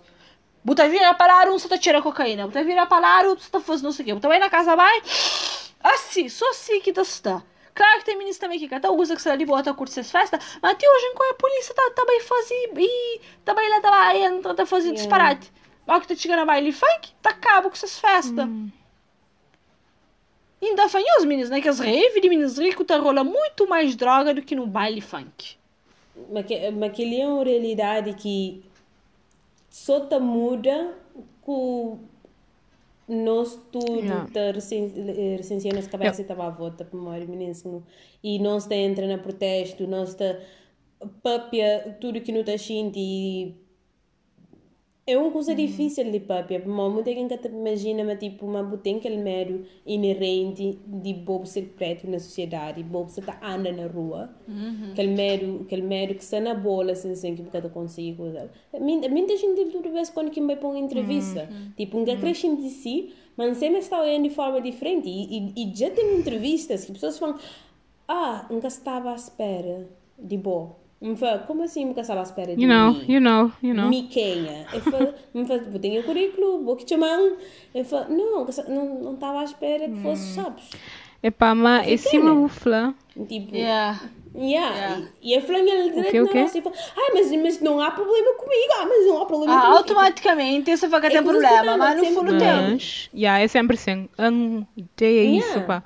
[0.63, 2.47] Buta vira parar um, você tá tirando cocaína.
[2.47, 4.27] Buta vira parar um, você tá fazendo não sei o quê.
[4.27, 5.01] Vai na casa, vai.
[5.81, 7.41] Assim, só assim que tá está.
[7.73, 10.59] Claro que tem meninos também que cada usa que você ali bota curtir essas festas,
[10.61, 12.79] mas até hoje em qual a polícia tá, tá bem fazendo.
[12.79, 15.01] E também lá tá, tá fazendo yeah.
[15.01, 15.51] disparate.
[15.87, 18.45] Mas que tá chegando a baile funk, tá cabo com essas festas.
[18.45, 18.69] Hum.
[20.89, 21.61] fanhoso, meninos, né?
[21.61, 24.99] Que as rave de meninos ricos tá rola muito mais droga do que no baile
[24.99, 25.55] funk.
[26.29, 28.61] Mas que, mas que é uma realidade que
[29.69, 30.95] só tá muda
[31.41, 31.99] com
[33.07, 34.29] nós tudo Yeah.
[34.31, 37.63] tá recenseando as cabeças e tava a volta para maior meninos
[38.23, 40.39] e nós tá entra na protesto nós tá
[41.23, 43.55] papia tudo que não tá sentindo e
[45.11, 48.97] é uma coisa difícil de papia porque muita gente que imagina mas tipo mas tem
[48.97, 54.29] aquele medo inerente de bobo ser preto na sociedade bobo ser tá anda na rua
[54.91, 58.25] aquele medo aquele medo que está na bola sem sem que cada consigo
[58.73, 63.57] muita gente tudo vez quando que vai uma entrevista tipo um crescem de si mas
[63.57, 65.07] sempre está olhando de forma diferente.
[65.07, 67.37] E, e, e já tem entrevistas que pessoas falam
[68.05, 69.87] ah nunca estava à espera
[70.17, 73.05] de boa me fala, como assim nunca estava à espera de You know, mim?
[73.07, 73.87] you know, you know.
[73.89, 74.67] Me quenha.
[74.73, 77.17] Eu falo, me falo, tipo, tenho currículo, vou que te chamar.
[77.73, 80.69] Eu falo, não, não não estava à espera que fosse, sabes?
[81.21, 82.93] Epá, mas esse tem, uma bufla.
[83.27, 83.99] Tipo, Yeah.
[84.35, 84.75] yeah.
[84.75, 85.07] Yeah.
[85.21, 86.41] E, e a flanha direto quê, o na quê?
[86.41, 89.53] nossa e fala, ah, mas, mas não há problema comigo, ah, mas não há problema
[89.53, 89.77] Ah, comigo.
[89.79, 92.47] automaticamente essa vaca É tem problema, mas no sempre fundo tem.
[92.73, 94.07] Mas, yeah, é sempre assim.
[94.17, 94.65] Um,
[95.01, 95.65] é isso, Yeah.
[95.65, 95.83] pá.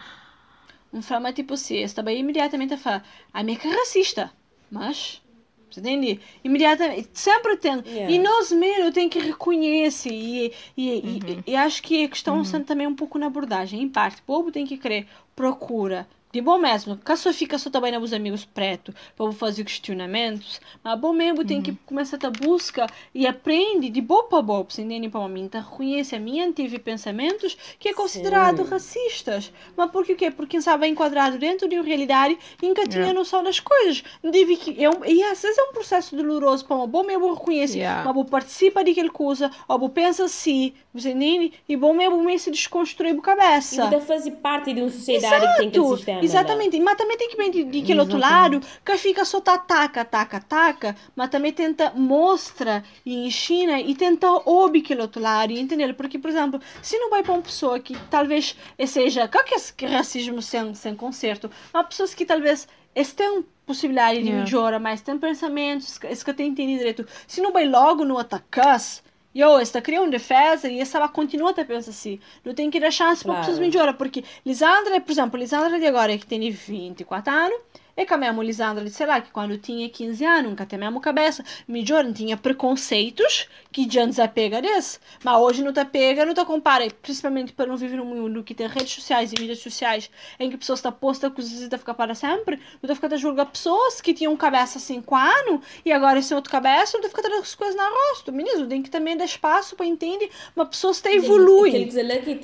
[0.93, 3.03] Um fama tipo se está bem imediatamente a falar,
[3.33, 4.31] a minha que é racista,
[4.73, 5.21] mas
[5.69, 6.19] você entende?
[6.43, 7.81] Imediatamente, sempre tem.
[7.85, 8.11] Yeah.
[8.11, 12.59] E nós mesmo tem que reconhecer e, e, e, e acho que a questão está
[12.59, 16.57] também um pouco na abordagem, em parte, o povo tem que querer procura de bom
[16.57, 21.73] mesmo, que só também nos amigos preto para fazer questionamentos, mas bom mesmo tem que
[21.85, 25.09] começar a busca e aprende de boa para boa, você entende?
[25.09, 28.69] Para mim, então reconhece a minha tive pensamentos que é considerado Sim.
[28.69, 30.31] racistas, mas por quê?
[30.31, 33.13] Porque estava enquadrado dentro de uma realidade e nunca tinha Yeah.
[33.13, 34.03] noção das coisas.
[34.23, 37.31] Deve que é um, e às vezes é um processo doloroso para uma bom mesmo
[37.33, 38.03] reconhecer, Yeah.
[38.03, 41.53] mas vou participa daquela coisa, ou vou pensa assim, você entende?
[41.69, 43.87] E bom mesmo mesmo se desconstruir a E cabeça.
[43.89, 46.22] você fazer parte de uma sociedade que tem aquele Exato, sistema.
[46.23, 46.79] Exatamente.
[46.79, 50.01] Mas também tem que ver de, de aquele outro lado que fica só tá ataca,
[50.01, 55.93] ataca, ataca, mas também tenta mostra e ensina e tenta ouvir aquele outro lado, entendeu?
[55.93, 58.55] Porque, por exemplo, se não vai para uma pessoa que talvez
[58.87, 61.49] seja, qual que é racismo sem, sem conserto?
[61.73, 62.67] Mas pessoas que talvez
[63.15, 64.43] têm possibilidade de Yeah.
[64.43, 67.07] melhora, mas têm pensamentos, esse que tem entendido direito.
[67.27, 69.01] Se não vai logo no atacas,
[69.39, 72.19] eu, esta cria uma defesa e ela continua a pensar assim.
[72.45, 73.45] Não tem que dar chance para Claro.
[73.47, 77.57] pessoas melhorar, porque Lisandra, por exemplo, Lisandra de agora que tem 24 anos,
[77.95, 80.77] é que a mesma Lisandra de, sei lá, que quando tinha 15 anos, nunca tem
[80.77, 84.99] a mesma cabeça, melhor, não tinha preconceitos que já desapega desse.
[85.23, 88.53] Mas hoje não te pega, não te compara, principalmente para não viver num mundo que
[88.53, 91.93] tem redes sociais e mídias sociais em que pessoas estão postas com coisas a ficar
[91.93, 96.21] para sempre, não te ficar a julgar pessoas que tinham cabeça 5 anos e agora
[96.21, 98.31] sem outra cabeça, não te ficar as coisas na rosto.
[98.31, 101.89] Menino, tem que também dar espaço para entender, uma pessoa está evolui.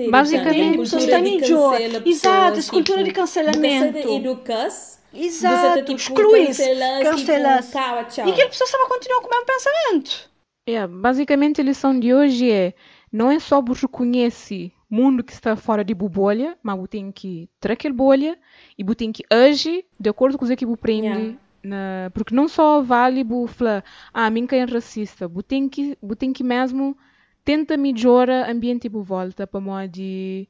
[0.10, 1.78] Basicamente, a pessoas de idiota.
[1.78, 4.02] cancela Exato, pessoas, essa cultura de cancelamento.
[4.02, 4.99] Você educa-se.
[5.14, 8.14] Exato, Você, tipo, exclui cancelas, cancelas.
[8.14, 8.28] Tipo.
[8.28, 10.30] E aquela pessoa estava continuando com o mesmo pensamento.
[10.68, 12.74] Yeah, basicamente, a lição de hoje é:
[13.12, 17.12] não é só você reconhece o mundo que está fora de bolha, mas você tem
[17.12, 18.38] que ter aquela bolha
[18.78, 21.08] e tem que agir de acordo com o que você aprende.
[21.08, 21.38] Yeah.
[21.62, 23.84] Na, porque não só vale falar,
[24.14, 26.96] ah, mim quem é racista, você tem que, você tem que mesmo
[27.44, 30.48] tenta melhorar o ambiente por volta para modo de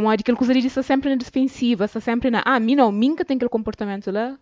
[0.00, 3.14] de aquela coisa ali está sempre na defensiva, está sempre na, ah, mim não, mim
[3.14, 4.36] que tem aquele comportamento lá,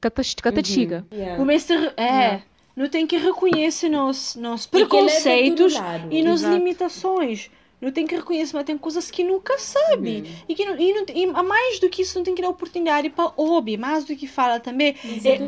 [0.00, 1.04] que tá, que tá chega.
[1.12, 1.36] Yeah.
[1.36, 2.42] Começa a, é,
[2.76, 5.74] não tem que reconhecer nos, nos que ele preconceitos
[6.10, 7.50] e nas limitações.
[7.80, 10.40] Não tem que reconhecer, mas tem coisas que nunca sabe.
[10.48, 12.48] E, que não, e, não, e a mais do que isso, não tem que dar
[12.48, 13.76] oportunidade para ouvir.
[13.76, 15.40] Mais do que fala também, Isso é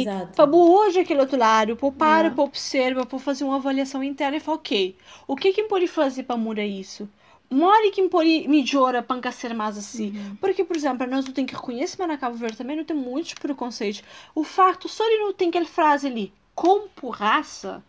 [0.00, 0.32] exato.
[0.34, 2.34] para hoje aquele outro lado, para para, Yeah.
[2.34, 4.96] para observar, para fazer uma avaliação interna e falar, ok,
[5.28, 7.06] o que que pode fazer para mudar isso?
[7.50, 10.12] Mori que pode melhorar para ser mais assim.
[10.40, 12.96] Porque, por exemplo, nós não temos que reconhecer, mas na Cabo Verde também não tem
[12.96, 14.04] muitos preconceitos.
[14.34, 17.82] O facto só de não ter aquela frase ali, como por raça,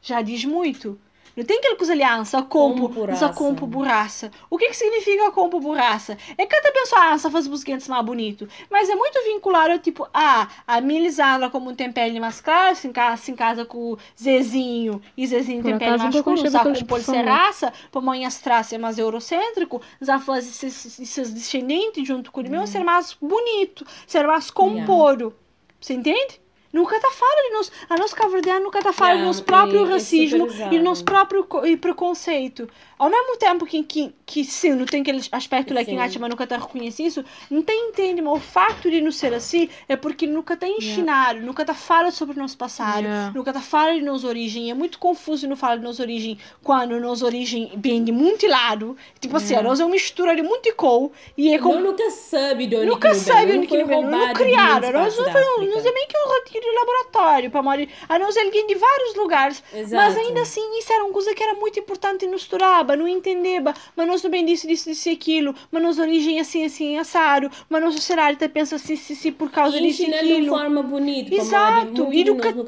[0.00, 0.98] já diz muito.
[1.38, 3.28] Não tem aquela coisa ali, ah, ansa compo, raça.
[3.28, 4.28] compo por raça.
[4.50, 6.18] O que que significa compo por raça?
[6.36, 8.48] É que cada pessoa ah, ansa faz busquentes mais bonito.
[8.68, 12.88] Mas é muito vinculado a tipo, ah, a Milisandra como tem pele mais clara, se
[12.88, 16.50] casa, se casa com o Zezinho, e Zezinho Por tem pele mais nunca escura, conheci
[16.50, 17.44] sabe aquela como pode ser expressão, né?
[17.44, 22.40] raça, para mãe as traças é mais eurocêntrico, já faz esses, esses descendentes junto com
[22.40, 25.36] o meu ser mais bonito, ser mais comporo.
[25.80, 26.40] Você entende?
[26.72, 27.72] Nunca está fala de nós.
[27.88, 30.84] A nossa cabo-verdiana nunca está fala yeah, do nosso próprio é, racismo é e do
[30.84, 32.68] nosso próprio e preconceito.
[32.98, 36.28] Ao mesmo tempo que, que, que sim, não tem aquele aspecto lá que acha, mas
[36.28, 39.96] nunca está reconhecido isso, não tem entende, mas o facto de não ser assim é
[39.96, 41.46] porque nunca está ensinado, yeah.
[41.46, 43.32] nunca está fala sobre o nosso passado, yeah.
[43.34, 44.70] nunca está fala de nossa origem.
[44.70, 48.96] É muito confuso não falar de nossa origem quando nossa origem vem de muito lado.
[49.20, 51.80] Tipo assim, a nós é uma mistura de muito cor e é como.
[51.80, 54.04] nunca sabe de onde Nunca sabe onde que vem.
[54.04, 54.92] Não criaram.
[54.92, 56.28] Nós, nós é meio que um
[56.60, 57.88] de laboratório para morir.
[58.08, 59.62] A nós alguém de vários lugares.
[59.74, 59.94] Exato.
[59.94, 63.74] Mas ainda assim, isso era uma coisa que era muito importante no Sturaba, não entendeba.
[63.94, 65.54] Mas nós também disse, disse, disse aquilo.
[65.70, 67.50] Mas nossa origem é assim, assim, assado.
[67.68, 70.42] Mas sociedade até pensa assim, assim, assim, por causa disso e aquilo.
[70.42, 71.34] de forma bonita.
[71.34, 72.64] Exato, educativo,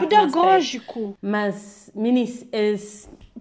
[0.00, 1.16] pedagógico.
[1.20, 2.46] Mas, meninas,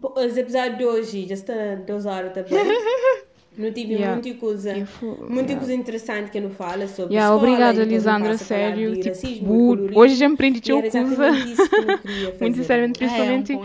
[0.02, 1.56] os episódios de hoje já estão
[1.86, 2.54] duas horas também.
[3.60, 4.14] Não tive yeah.
[4.14, 4.74] muita coisa,
[5.04, 5.56] muita yeah.
[5.58, 7.52] coisa interessante que não fala sobre yeah, escola.
[7.52, 8.96] Obrigada, Lisandra, sério.
[8.96, 11.02] Tipo, racismo, hoje já me aprendi teu coisa.
[12.40, 13.52] Muito sinceramente, principalmente.
[13.52, 13.58] É,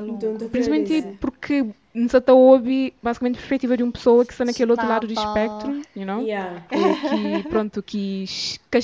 [0.00, 4.46] um hum, principalmente porque não está ouve basicamente a perspectiva de uma pessoa que está
[4.46, 6.22] naquele outro lado do espectro, you know?
[6.22, 6.64] Yeah.
[6.70, 8.24] que, pronto, que,
[8.70, 8.78] que,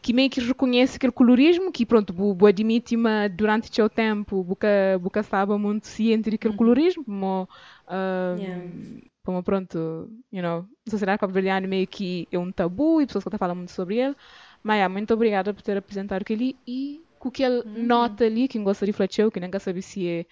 [0.00, 4.42] que meio que reconhece aquele colorismo, que pronto, bu, admite mas durante o seu tempo,
[4.42, 6.56] buca, buca estava muito ciente daquele uhum.
[6.56, 7.46] colorismo, mas,
[7.90, 13.06] um, yeah como pronto, you know, a sociedade cabo-verdiana meio que é um tabu e
[13.06, 14.16] pessoas que falando muito sobre ele.
[14.62, 17.84] Mas yeah, muito obrigada por ter apresentado aquele e com que ele uhum.
[17.84, 20.26] nota ali, que gosta de refletir, que nem sabe se é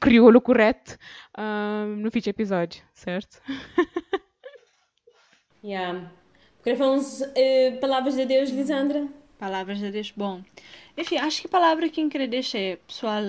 [0.00, 0.98] crioulo correto,
[1.38, 3.40] um, no fim episódio, certo?
[5.62, 6.10] yeah.
[6.64, 9.06] Queria falar uns uh, palavras de Deus, Lisandra?
[9.38, 10.42] Palavras de Deus, bom.
[10.96, 13.22] Enfim, acho que a palavra que eu queria deixar é, pessoal,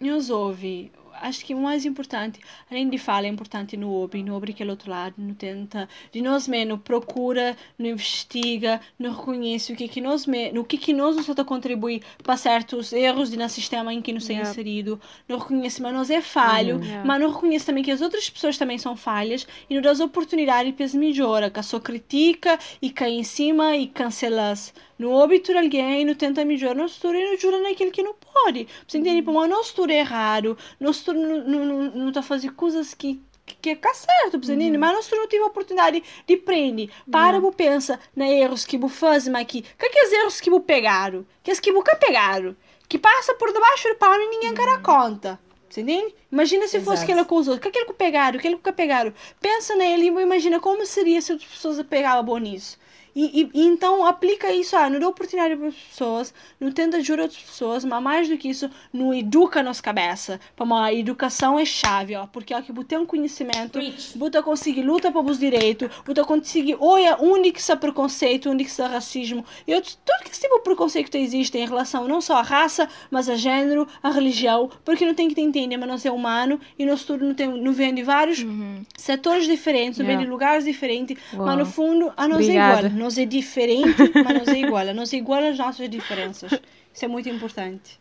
[0.00, 0.90] nos ouve,
[1.20, 2.40] acho que o mais importante,
[2.70, 6.22] além de falar, é importante no ouvir, no ouvir aquele outro lado, no tenta, de
[6.22, 11.16] nós mesmos, procura, no investiga, no reconhece o que que nós no que que nós
[11.16, 14.46] nos contribuir para certos erros de nosso sistema em que nos yeah.
[14.46, 17.04] é inserido, não reconhece, mas nós é falho, yeah.
[17.04, 20.72] mas não reconhece também que as outras pessoas também são falhas e nos dá oportunidade
[20.72, 24.52] para melhorar, que a sua critica e cai em cima e cancela
[24.98, 28.66] no obtura alguém, no tenta melhorar, não estuda e não jura naquilo que não pode.
[28.86, 29.26] Você entende?
[29.26, 29.34] Uhum.
[29.34, 33.20] Mas não estuda errado, não estuda, não, não, não tá fazendo coisas que
[33.62, 34.72] que é certo, você entende?
[34.72, 34.80] Uhum.
[34.80, 36.90] Mas não tive a oportunidade de aprender.
[37.10, 37.52] Para, uhum.
[37.52, 39.46] pensa na erros que você faz, mas.
[39.46, 41.24] Que que é erros que você pegaram?
[41.44, 42.56] Que as que nunca pegaram?
[42.88, 44.56] Que passa por debaixo do pano e ninguém uhum.
[44.56, 45.38] cara conta.
[45.68, 46.14] Você entende?
[46.30, 46.90] Imagina se Exato.
[46.90, 49.12] fosse aquela coisa, o que aquele que pegaram, aquele que pegaram.
[49.40, 52.78] Pensa nele e imagina como seria se as pessoas pegavam bom nisso.
[53.16, 57.22] E, e, então aplica isso, ah, não dá oportunidade para as pessoas, não tenta ajudar
[57.22, 60.38] outras pessoas, mas mais do que isso, não educa nossa cabeça.
[60.58, 63.78] A educação é chave, ó, porque ó, que botar um conhecimento,
[64.16, 68.70] botar conseguir luta para os direitos, botar conseguir olha onde que está preconceito, onde que
[68.70, 72.36] está racismo, e outros, todo que tipo de preconceito que existe em relação não só
[72.36, 76.10] à raça, mas a gênero, a religião, porque não tem que entender, mas nós é
[76.10, 78.82] humano e nós tudo não, tem, não vem de vários uhum.
[78.94, 80.14] setores diferentes, yeah.
[80.14, 81.46] vem de lugares diferentes, Uau.
[81.46, 82.88] mas no fundo a nós Obrigada.
[82.88, 84.84] é igual nós é diferente, mas nós é igual.
[84.92, 86.50] Nós é igual às nossas diferenças.
[86.92, 88.00] Isso é muito importante.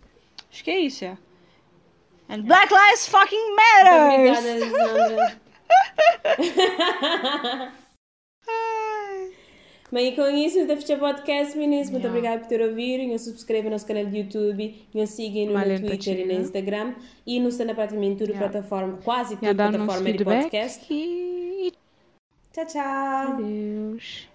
[0.51, 1.15] Acho que é isso, é.
[2.27, 4.01] And Black Lives fucking matter!
[4.15, 4.49] Obrigada,
[9.91, 12.09] Bem, e com isso, o Fechar Podcast, meninas, muito yeah.
[12.09, 13.03] obrigada por ter ouvido.
[13.03, 16.95] E subscreva no nosso canal de YouTube, e sigam no Twitter e no Instagram.
[17.27, 18.49] E nos está na praticamente toda yeah.
[18.49, 20.83] plataforma, quase toda yeah, plataforma de podcast.
[20.89, 21.71] E...
[22.51, 23.33] Tchau, tchau.
[23.33, 24.34] Adeus.